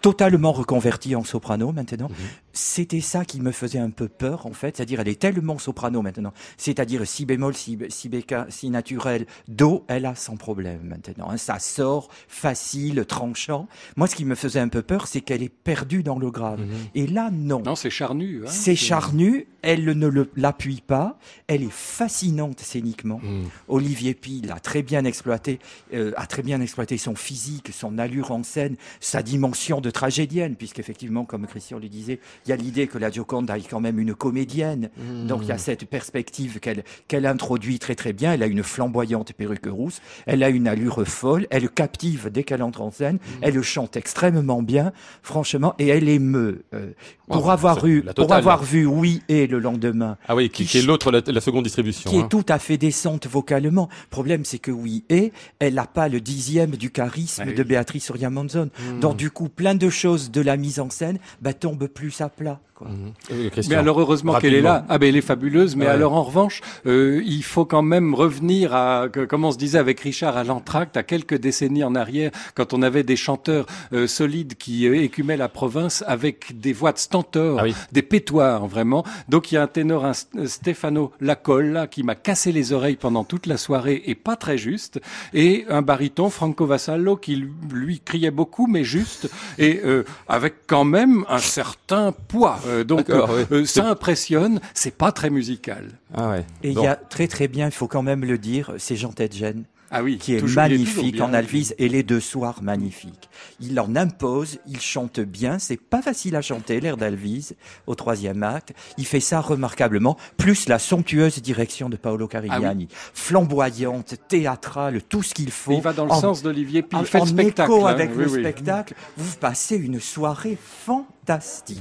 [0.00, 2.08] totalement reconvertie en soprano maintenant.
[2.08, 2.16] Mhm.
[2.52, 6.02] C'était ça qui me faisait un peu peur en fait, c'est-à-dire elle est tellement soprano
[6.02, 11.30] maintenant, c'est-à-dire si bémol, si, si béca, si naturel, do, elle a sans problème maintenant.
[11.30, 11.36] Hein.
[11.36, 13.68] Ça sort facile, tranchant.
[13.96, 16.60] Moi ce qui me faisait un peu peur, c'est qu'elle est perdue dans le grave.
[16.60, 16.68] Mhm.
[16.94, 17.62] Et là non.
[17.62, 18.42] Non, c'est charnu.
[18.44, 23.20] Hein, c'est charnu, elle ne l'appuie pas, elle est fascinante scéniquement.
[23.22, 23.48] Mhm.
[23.68, 25.58] Olivier Pille a très bien exploité,
[25.94, 30.56] euh, a très bien exploité son physique, son allure en scène sa dimension de tragédienne,
[30.56, 33.98] puisqu'effectivement, comme Christian le disait, il y a l'idée que la Joconde est quand même
[33.98, 34.90] une comédienne.
[34.96, 35.26] Mmh.
[35.26, 38.32] Donc il y a cette perspective qu'elle qu'elle introduit très très bien.
[38.32, 42.62] Elle a une flamboyante perruque rousse, elle a une allure folle, elle captive dès qu'elle
[42.62, 43.38] entre en scène, mmh.
[43.42, 46.64] elle chante extrêmement bien, franchement, et elle émeut.
[46.74, 46.92] Euh,
[47.32, 50.16] pour avoir eu, pour avoir vu Oui et le lendemain.
[50.28, 52.10] Ah oui, qui, est l'autre, la, seconde distribution.
[52.10, 52.28] Qui est hein.
[52.28, 53.88] tout à fait décente vocalement.
[54.04, 57.62] Le problème, c'est que Oui et, elle n'a pas le dixième du charisme ah de
[57.62, 58.70] Béatrice Soria Monzon.
[58.78, 59.00] Hmm.
[59.00, 62.28] Donc du coup, plein de choses de la mise en scène bah, tombent plus à
[62.36, 62.71] plat.
[62.88, 63.12] Mhm.
[63.32, 64.84] Euh, mais alors heureusement qu'elle est là.
[64.88, 65.76] Ah ben elle est fabuleuse.
[65.76, 69.78] Mais alors en revanche, euh, il faut quand même revenir à, comme on se disait
[69.78, 74.06] avec Richard à l'entracte, à quelques décennies en arrière, quand on avait des chanteurs euh,
[74.06, 79.04] solides qui écumaient la province avec des voix de stentor, ah des pétoires vraiment.
[79.28, 80.12] Donc il y a un ténor, un
[80.46, 84.58] Stefano Lacolle, là, qui m'a cassé les oreilles pendant toute la soirée et pas très
[84.58, 85.00] juste,
[85.34, 89.82] et un baryton Franco Vassallo qui lui criait beaucoup mais juste et
[90.28, 92.58] avec quand même un certain poids.
[92.72, 95.88] Euh, donc euh, euh, ça impressionne, c'est pas très musical.
[96.14, 98.96] Ah Et il y a très très bien, il faut quand même le dire, c'est
[98.96, 99.64] Jean Tedgen.
[99.94, 103.28] Ah oui, qui est magnifique en Alvise et les deux soirs magnifiques.
[103.60, 107.56] Il en impose, il chante bien, c'est pas facile à chanter l'air d'Alvise
[107.86, 108.72] au troisième acte.
[108.96, 115.22] Il fait ça remarquablement, plus la somptueuse direction de Paolo Carignani, ah flamboyante, théâtrale, tout
[115.22, 115.72] ce qu'il faut.
[115.72, 118.94] il va dans le sens d'Olivier Puis il fait en spectacle, écho avec le spectacle,
[119.18, 121.12] vous passez une soirée fantastique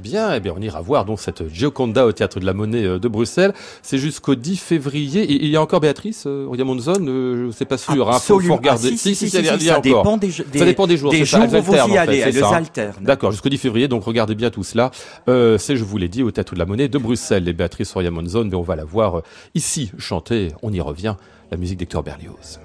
[0.04, 3.00] Bien, eh bien, on ira voir donc cette Gioconda au Théâtre de la Monnaie euh,
[3.00, 3.54] de Bruxelles.
[3.82, 5.24] C'est jusqu'au 10 février.
[5.24, 8.08] Et il y a encore Béatrice, euh, Monzon, euh, je sais pas sûr.
[8.12, 8.90] Hein, faut, regarder.
[8.94, 9.42] Ah, si, si, si, ça,
[9.80, 11.12] dépend des, des, ça dépend des jours.
[11.12, 13.04] Des jours où vous y allez, elles alternent.
[13.04, 13.88] D'accord, jusqu'au 10 février.
[13.88, 14.92] Donc regardez bien tout cela.
[15.28, 17.48] Euh, c'est, je vous l'ai dit, au Théâtre de la Monnaie de Bruxelles.
[17.48, 19.24] Et Béatrice Monzon, mais on va la voir euh,
[19.56, 20.50] ici chanter.
[20.62, 21.16] On y revient.
[21.50, 22.60] La musique d'Hector Berlioz.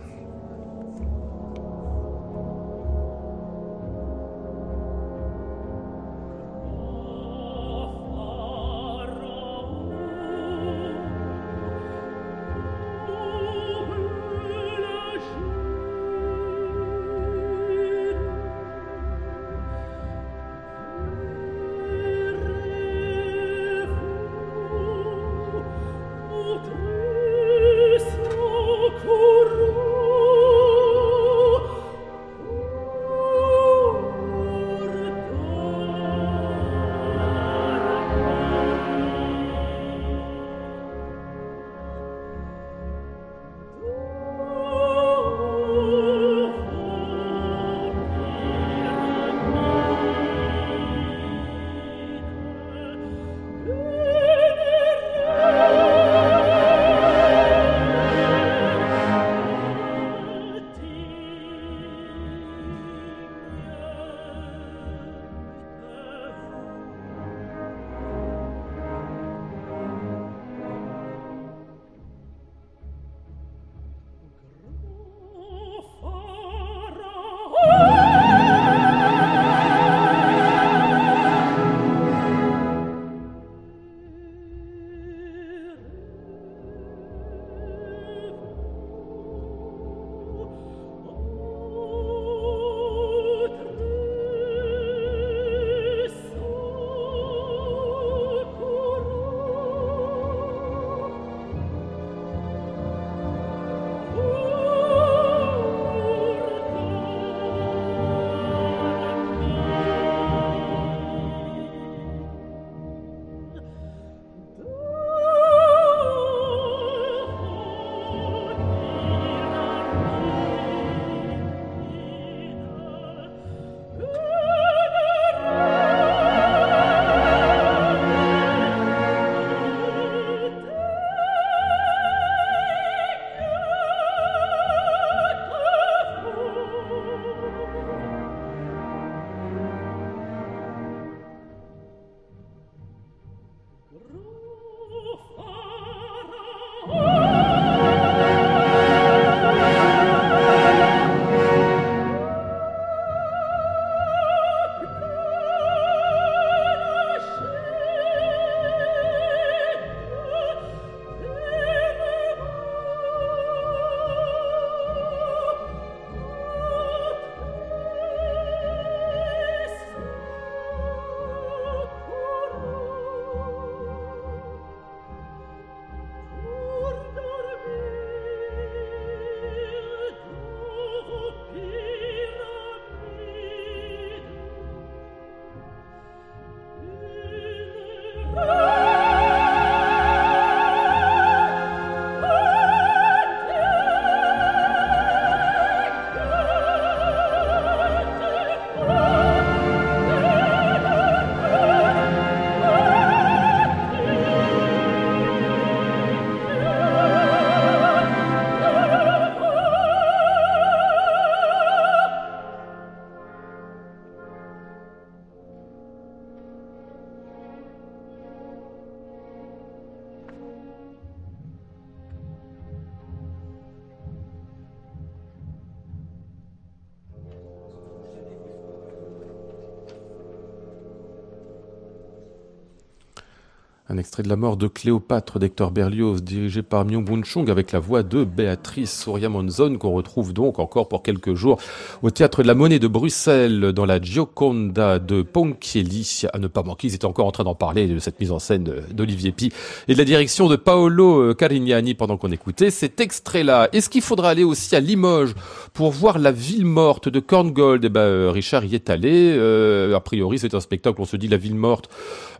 [234.16, 237.80] Extrait de la mort de Cléopâtre d'Hector Berlioz, dirigé par Myung Bun Chung, avec la
[237.80, 241.58] voix de Béatrice Soria Monzon, qu'on retrouve donc encore pour quelques jours
[242.02, 246.22] au Théâtre de la Monnaie de Bruxelles, dans la Gioconda de Ponchielli.
[246.32, 248.38] À ne pas manquer, ils étaient encore en train d'en parler de cette mise en
[248.38, 249.52] scène d'Olivier Pi
[249.86, 253.68] et de la direction de Paolo Carignani pendant qu'on écoutait cet extrait-là.
[253.74, 255.34] Est-ce qu'il faudra aller aussi à Limoges
[255.74, 257.84] pour voir la ville morte de Korngold?
[257.84, 259.34] Eh ben, euh, Richard y est allé.
[259.36, 261.90] Euh, a priori, c'est un spectacle, on se dit la ville morte.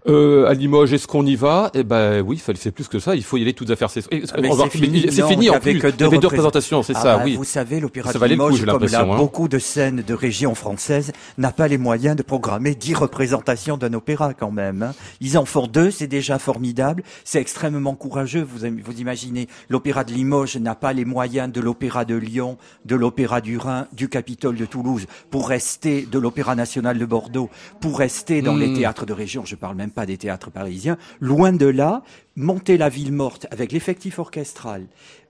[0.09, 1.66] Euh, à Limoges, est-ce qu'on y va?
[1.75, 3.15] Eh ben oui, il c'est plus que ça.
[3.15, 3.91] Il faut y aller toutes affaires.
[3.91, 4.03] C'est
[4.71, 5.73] fini, c'est fini en plus.
[5.73, 7.17] Il y avait deux représentations, c'est ah ça.
[7.17, 7.37] Bah, oui.
[7.37, 9.17] Vous savez, l'opéra de Limoges, comme là, hein.
[9.17, 13.93] beaucoup de scènes de régions françaises, n'a pas les moyens de programmer dix représentations d'un
[13.95, 14.83] opéra quand même.
[14.83, 14.95] Hein.
[15.21, 17.03] Ils en font deux, c'est déjà formidable.
[17.25, 18.43] C'est extrêmement courageux.
[18.43, 22.97] Vous, vous imaginez, l'opéra de Limoges n'a pas les moyens de l'opéra de Lyon, de
[22.97, 27.51] l'opéra du Rhin, du Capitole de Toulouse, pour rester de l'opéra national de Bordeaux,
[27.81, 28.75] pour rester dans les hmm.
[28.75, 29.45] théâtres de région.
[29.45, 30.97] Je parle même pas des théâtres parisiens.
[31.21, 32.03] Loin de là,
[32.37, 34.87] monter la ville morte avec l'effectif orchestral,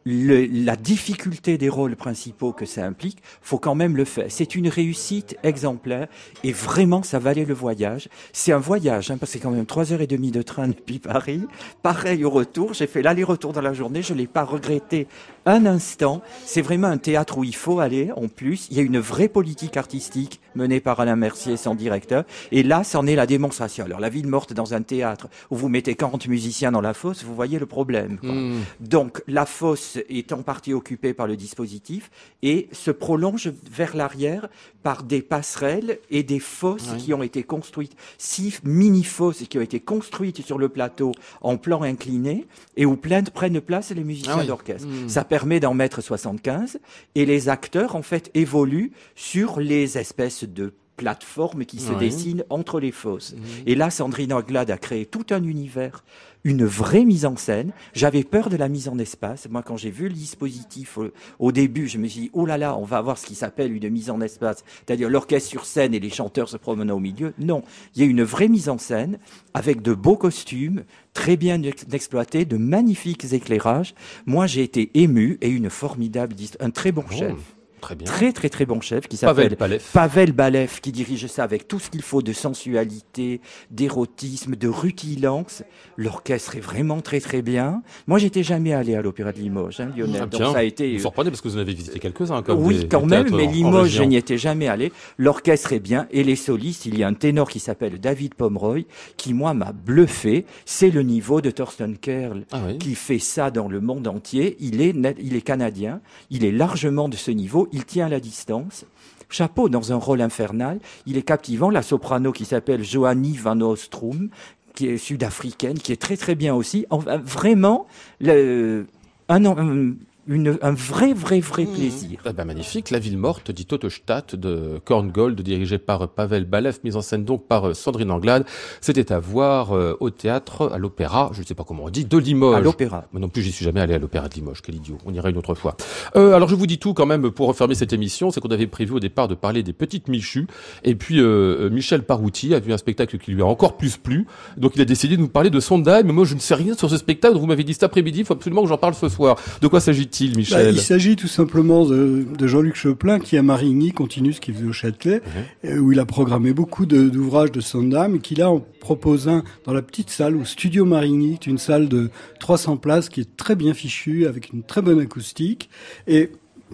[0.07, 4.27] la difficulté des rôles principaux que ça implique, faut quand même le faire.
[4.29, 6.07] C'est une réussite exemplaire
[6.45, 8.09] et vraiment ça valait le voyage.
[8.33, 10.69] C'est un voyage hein, parce que c'est quand même trois heures et demie de train
[10.69, 11.43] depuis Paris.
[11.83, 15.09] Pareil au retour, j'ai fait l'aller-retour dans la journée, je l'ai pas regretté
[15.45, 16.23] un instant.
[16.45, 18.11] C'est vraiment un théâtre où il faut aller.
[18.17, 22.25] En plus, il y a une vraie politique artistique menée par Alain Mercier, son directeur.
[22.53, 23.85] Et là, c'en est la démonstration.
[23.85, 27.22] Alors la ville morte dans un théâtre où vous mettez 40 musiciens dans la fosse,
[27.22, 28.18] vous voyez le problème.
[28.22, 28.61] Hmm.
[28.80, 32.11] Donc la fosse est en partie occupée par le dispositif
[32.42, 34.49] et se prolonge vers l'arrière
[34.82, 39.80] par des passerelles et des fosses qui ont été construites, six mini-fosses qui ont été
[39.80, 44.38] construites sur le plateau en plan incliné et où plein de prennent place les musiciens
[44.40, 44.88] ah d'orchestre.
[44.88, 45.09] Hmm.
[45.09, 46.78] Ça permet d'en mettre 75
[47.14, 52.80] et les acteurs en fait évoluent sur les espèces de plateforme qui se dessine entre
[52.80, 53.34] les fosses.
[53.34, 53.42] Mhm.
[53.66, 56.05] Et là, Sandrine Anglade a créé tout un univers,
[56.44, 57.72] une vraie mise en scène.
[57.92, 59.49] J'avais peur de la mise en espace.
[59.51, 60.99] Moi, quand j'ai vu le dispositif
[61.38, 63.72] au, début, je me suis dit, oh là là, on va avoir ce qui s'appelle
[63.72, 67.34] une mise en espace, c'est-à-dire l'orchestre sur scène et les chanteurs se promenant au milieu.
[67.38, 67.62] Non,
[67.94, 69.18] il y a une vraie mise en scène
[69.55, 70.84] avec de beaux costumes,
[71.14, 71.61] très bien
[71.92, 73.94] exploités, de magnifiques éclairages.
[74.24, 77.12] Moi, j'ai été ému et une formidable, un très bon oh.
[77.12, 77.56] chef.
[78.05, 79.57] Très Très très bon chef qui s'appelle
[79.93, 80.80] Pavel Balev.
[80.80, 85.62] qui dirige ça avec tout ce qu'il faut de sensualité, d'érotisme, de rutilance.
[85.97, 87.82] L'orchestre est vraiment très très bien.
[88.07, 90.22] Moi j'étais jamais allé à l'opéra de Limoges, hein, Lionel.
[90.22, 90.95] Ah, Donc ça a été.
[90.95, 92.43] Vous surprenez parce que vous en avez visité quelques-uns.
[92.43, 94.93] Comme oui, quand même, mais Limoges je n'y étais jamais allé.
[95.18, 96.87] L'orchestre est bien et les solistes.
[96.87, 98.82] Il y a un ténor qui s'appelle David Pomeroy
[99.16, 100.45] qui moi m'a bluffé.
[100.64, 104.57] C'est le niveau de Thorsten Kerl ah qui fait ça dans le monde entier.
[104.61, 106.01] Il est il est canadien.
[106.30, 108.87] Il est largement de ce niveau il tient la distance.
[109.29, 111.68] Chapeau dans un rôle infernal, il est captivant.
[111.68, 114.31] La soprano qui s'appelle Johanny Van Ostrom,
[114.74, 116.87] qui est sud-africaine, qui est très très bien aussi.
[116.91, 117.87] vraiment,
[118.20, 118.87] le,
[119.29, 119.95] un, un
[120.29, 121.72] vrai, vrai, vrai mmh.
[121.72, 122.20] plaisir.
[122.27, 122.91] Eh ben, magnifique.
[122.91, 127.47] La ville morte, dit Autostadt de Korngold, dirigée par Pavel Balev, mise en scène donc
[127.47, 128.45] par euh, Sandrine Anglade.
[128.81, 132.05] C'était à voir euh, au théâtre, à l'opéra, je ne sais pas comment on dit,
[132.05, 132.57] de Limoges.
[132.57, 133.05] À l'opéra.
[133.12, 134.62] Moi non plus, j'y suis jamais allé à l'opéra de Limoges.
[134.62, 134.99] Quel idiot.
[135.07, 135.77] On ira une autre fois.
[136.16, 138.31] Euh, alors, je vous dis tout quand même pour refermer cette émission.
[138.31, 140.47] C'est qu'on avait prévu au départ de parler des petites Michues.
[140.83, 144.27] Et puis, euh, Michel Parouti a vu un spectacle qui lui a encore plus plu.
[144.57, 146.03] Donc, il a décidé de nous parler de Sondheim.
[146.05, 147.37] Mais moi, je ne sais rien sur ce spectacle.
[147.37, 148.20] Vous m'avez dit cet après-midi.
[148.20, 149.37] Il faut absolument que j'en parle ce soir.
[149.61, 150.16] De quoi s'agit-il?
[150.21, 154.55] Il bah, Il s'agit tout simplement de, Jean-Luc Choplin qui à Marigny continue ce qu'il
[154.55, 155.21] faisait au Châtelet,
[155.64, 155.71] mhm.
[155.71, 159.43] euh, où il a programmé beaucoup d'ouvrages de, Sondheim et qu'il a en propose un
[159.64, 162.11] dans la petite salle au Studio Marigny, une salle de
[162.41, 165.69] 300 places qui est très bien fichue avec une très bonne acoustique
[166.07, 166.31] et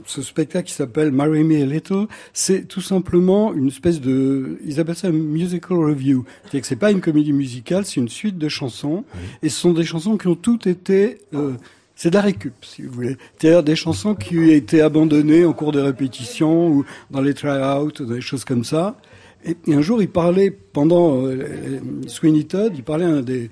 [0.06, 4.80] ce spectacle qui s'appelle Marry Me a Little, c'est tout simplement une espèce de, ils
[4.80, 6.24] appellent ça un musical review.
[6.42, 9.04] C'est-à-dire que c'est pas une comédie musicale, c'est une suite de chansons,
[9.42, 11.52] et ce sont des chansons qui ont toutes été euh,
[11.94, 13.16] c'est de la récup, si vous voulez.
[13.38, 18.02] C'est-à-dire des chansons qui ont été abandonnées en cours de répétition ou dans les try-out,
[18.02, 18.96] des choses comme ça.
[19.44, 23.50] Et, un jour, il parlait, pendant euh, Sweeney Todd, il parlait à un des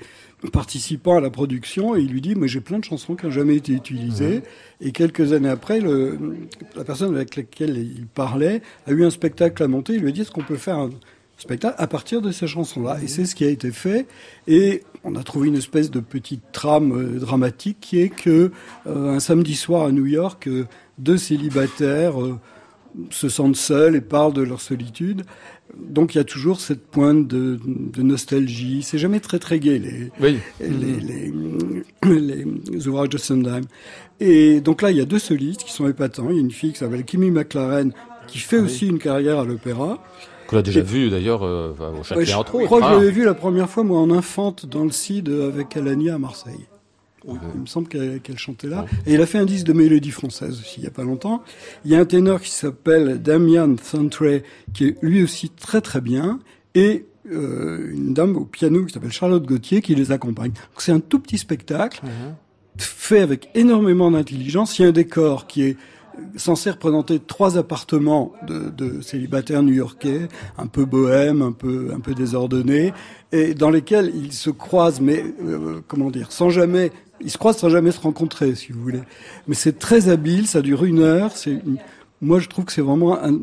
[0.53, 3.33] participants à la production et il lui dit, moi j'ai plein de chansons qui n'ont
[3.33, 4.43] jamais été utilisées.
[4.81, 6.19] Et quelques années après, le,
[6.75, 9.95] la personne avec laquelle il parlait a eu un spectacle à monter.
[9.95, 10.91] Il lui a dit, est-ce qu'on peut faire un
[11.41, 12.99] spectacle à partir de ces chansons-là.
[13.03, 14.07] Et c'est ce qui a été fait.
[14.47, 18.53] Et on a trouvé une espèce de petite trame euh, dramatique qui est que
[18.87, 20.67] euh, un samedi soir à New York, euh,
[20.99, 22.17] deux célibataires
[23.11, 25.23] se sentent seuls et parlent de leur solitude.
[25.79, 28.83] Donc il y a toujours cette pointe de, de nostalgie.
[28.83, 31.33] C'est jamais très très gai les, les, les,
[32.05, 33.63] les, ouvrages de Sondheim.
[34.19, 36.29] Et donc là il y a deux solistes qui sont épatants.
[36.31, 37.93] Il y a une fille qui s'appelle Kimmy McLaren
[38.27, 40.03] qui fait ah aussi une carrière à l'opéra
[40.51, 42.63] Qu'on a déjà vu d'ailleurs euh, au Châtelet entre autres.
[42.63, 45.29] Je crois que je l'avais vu la première fois moi en infante dans le CID
[45.29, 46.67] avec Alania à Marseille.
[47.25, 48.87] Il me semble qu'elle chantait là.
[49.07, 51.43] Et il a fait un disque de mélodie française aussi, il n'y a pas longtemps.
[51.85, 54.43] Il y a un ténor qui s'appelle Damian Thantray,
[54.73, 56.41] qui est lui aussi très très bien.
[56.75, 60.53] Et euh, une dame au piano qui s'appelle Charlotte Gauthier qui les accompagne.
[60.79, 62.01] C'est un tout petit spectacle,
[62.79, 64.79] fait avec énormément d'intelligence.
[64.79, 65.77] Il y a un décor qui est
[66.37, 72.93] censé représenter trois appartements de, célibataires new-yorkais, un peu bohèmes, un peu un peu désordonnés,
[73.33, 77.59] et dans lesquels ils se croisent, mais euh, comment dire, sans jamais, ils se croisent
[77.59, 79.03] sans jamais se rencontrer, si vous voulez.
[79.47, 81.61] Mais c'est très habile, ça dure une heure, c'est
[82.23, 83.39] moi je trouve que c'est vraiment un,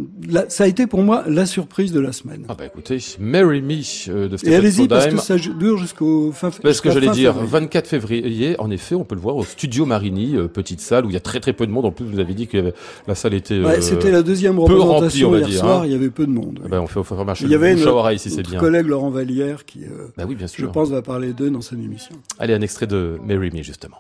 [0.49, 2.45] ça a été pour moi la surprise de la semaine.
[2.47, 3.73] Ah bah écoutez, Marry Me
[4.09, 6.73] euh, de Stephen Et allez-y parce que ça dure jusqu'au fin février.
[6.73, 10.35] Ce que j'allais dire, 24 février, en effet, on peut le voir au Studio Marigny,
[10.35, 11.85] euh, petite salle où il y a très très peu de monde.
[11.85, 12.73] En plus, vous avez dit que
[13.07, 15.85] la salle était ouais, c'était la deuxième représentation remplie, hier soir, hein.
[15.85, 16.59] il y avait peu de monde.
[16.69, 18.59] Ben, on fait, on fait marcher il y avait notre, c'est bien.
[18.59, 20.65] collègue Laurent Vallière qui, euh, bah oui, bien sûr.
[20.65, 22.15] je pense, va parler d'eux dans son émission.
[22.39, 23.97] Allez, un extrait de Marry Me justement.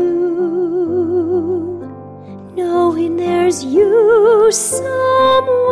[2.55, 5.68] knowing there's you somewhere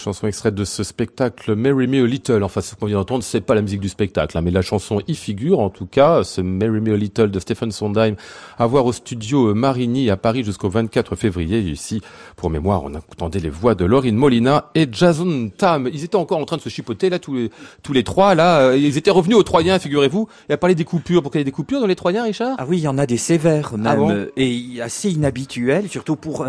[0.00, 2.42] chansons extraites de ce spectacle, Marry Me a Little.
[2.42, 5.00] Enfin, ce qu'on vient d'entendre, c'est pas la musique du spectacle, hein, mais la chanson
[5.06, 5.60] y figure.
[5.60, 8.16] En tout cas, ce Marry Me a Little de Stephen Sondheim,
[8.58, 11.60] à voir au studio Marigny à Paris jusqu'au 24 février.
[11.60, 12.00] Ici,
[12.36, 15.88] pour mémoire, on entendait les voix de Laurine Molina et Jason Tam.
[15.92, 17.50] Ils étaient encore en train de se chipoter là, tous les
[17.82, 18.74] tous les trois là.
[18.74, 21.22] Ils étaient revenus aux Troyens, figurez-vous, et à parler des coupures.
[21.22, 22.56] Pourquoi il y a des coupures dans les Troyens, Richard?
[22.58, 26.46] Ah oui, il y en a des sévères ah même, et assez inhabituelles, surtout pour.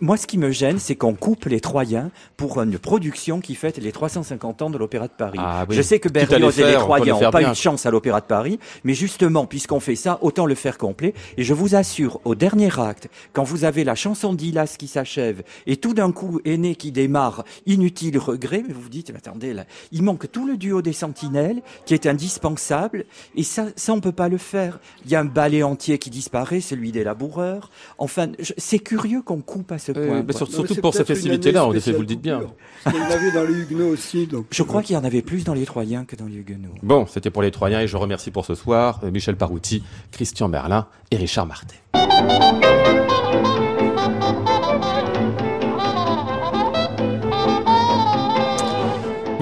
[0.00, 3.78] Moi, ce qui me gêne, c'est qu'on coupe les Troyens pour une production qui fête
[3.78, 5.38] les 350 ans de l'Opéra de Paris.
[5.40, 8.20] Ah Je sais que Berlioz et les Troyens n'ont pas eu de chance à l'Opéra
[8.20, 11.14] de Paris, mais justement, puisqu'on fait ça, autant le faire complet.
[11.38, 15.42] Et je vous assure, au dernier acte, quand vous avez la chanson d'Ilas qui s'achève,
[15.66, 19.64] et tout d'un coup, Aîné qui démarre, inutile regret, mais vous vous dites, attendez, là,
[19.92, 23.06] il manque tout le duo des Sentinelles, qui est indispensable,
[23.36, 24.80] et ça, ça on peut pas le faire.
[25.04, 27.70] Il y a un ballet entier qui disparaît, celui des laboureurs.
[27.98, 30.24] Enfin, c'est curieux qu'on coupe à ce point.
[30.32, 32.42] surtout pour ces festivités-là, en effet, vous le dites bien.
[32.86, 34.26] Il y en avait dans les Huguenots aussi.
[34.26, 34.46] Donc...
[34.50, 36.74] Je crois qu'il y en avait plus dans les Troyens que dans les Huguenots.
[36.82, 40.48] Bon, c'était pour les Troyens et je remercie pour ce soir euh, Michel Parouti, Christian
[40.48, 41.80] Merlin et Richard Martet.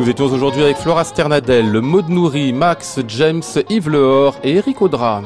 [0.01, 5.21] Nous étions aujourd'hui avec Flora Sternadel, Maud Nourri, Max, James, Yves Lehor et Eric Audra.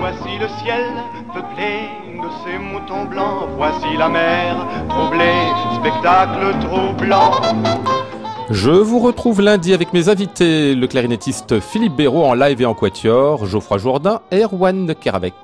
[0.00, 0.82] Voici le ciel
[1.32, 1.86] peuplé
[2.20, 5.39] de ces moutons blancs, voici la mer troublée,
[5.90, 7.32] spectacle troublant.
[8.50, 12.74] Je vous retrouve lundi avec mes invités, le clarinettiste Philippe Béraud en live et en
[12.74, 15.34] quatuor, Geoffroy Jourdain et Erwan Keravec.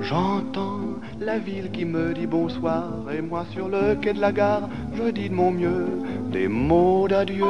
[0.00, 0.80] J'entends
[1.20, 2.84] la ville qui me dit bonsoir
[3.14, 5.86] et moi sur le quai de la gare, je dis de mon mieux
[6.32, 7.44] des mots d'adieu.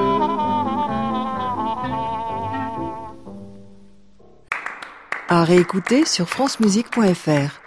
[5.28, 7.60] À réécouter sur francemusique.fr.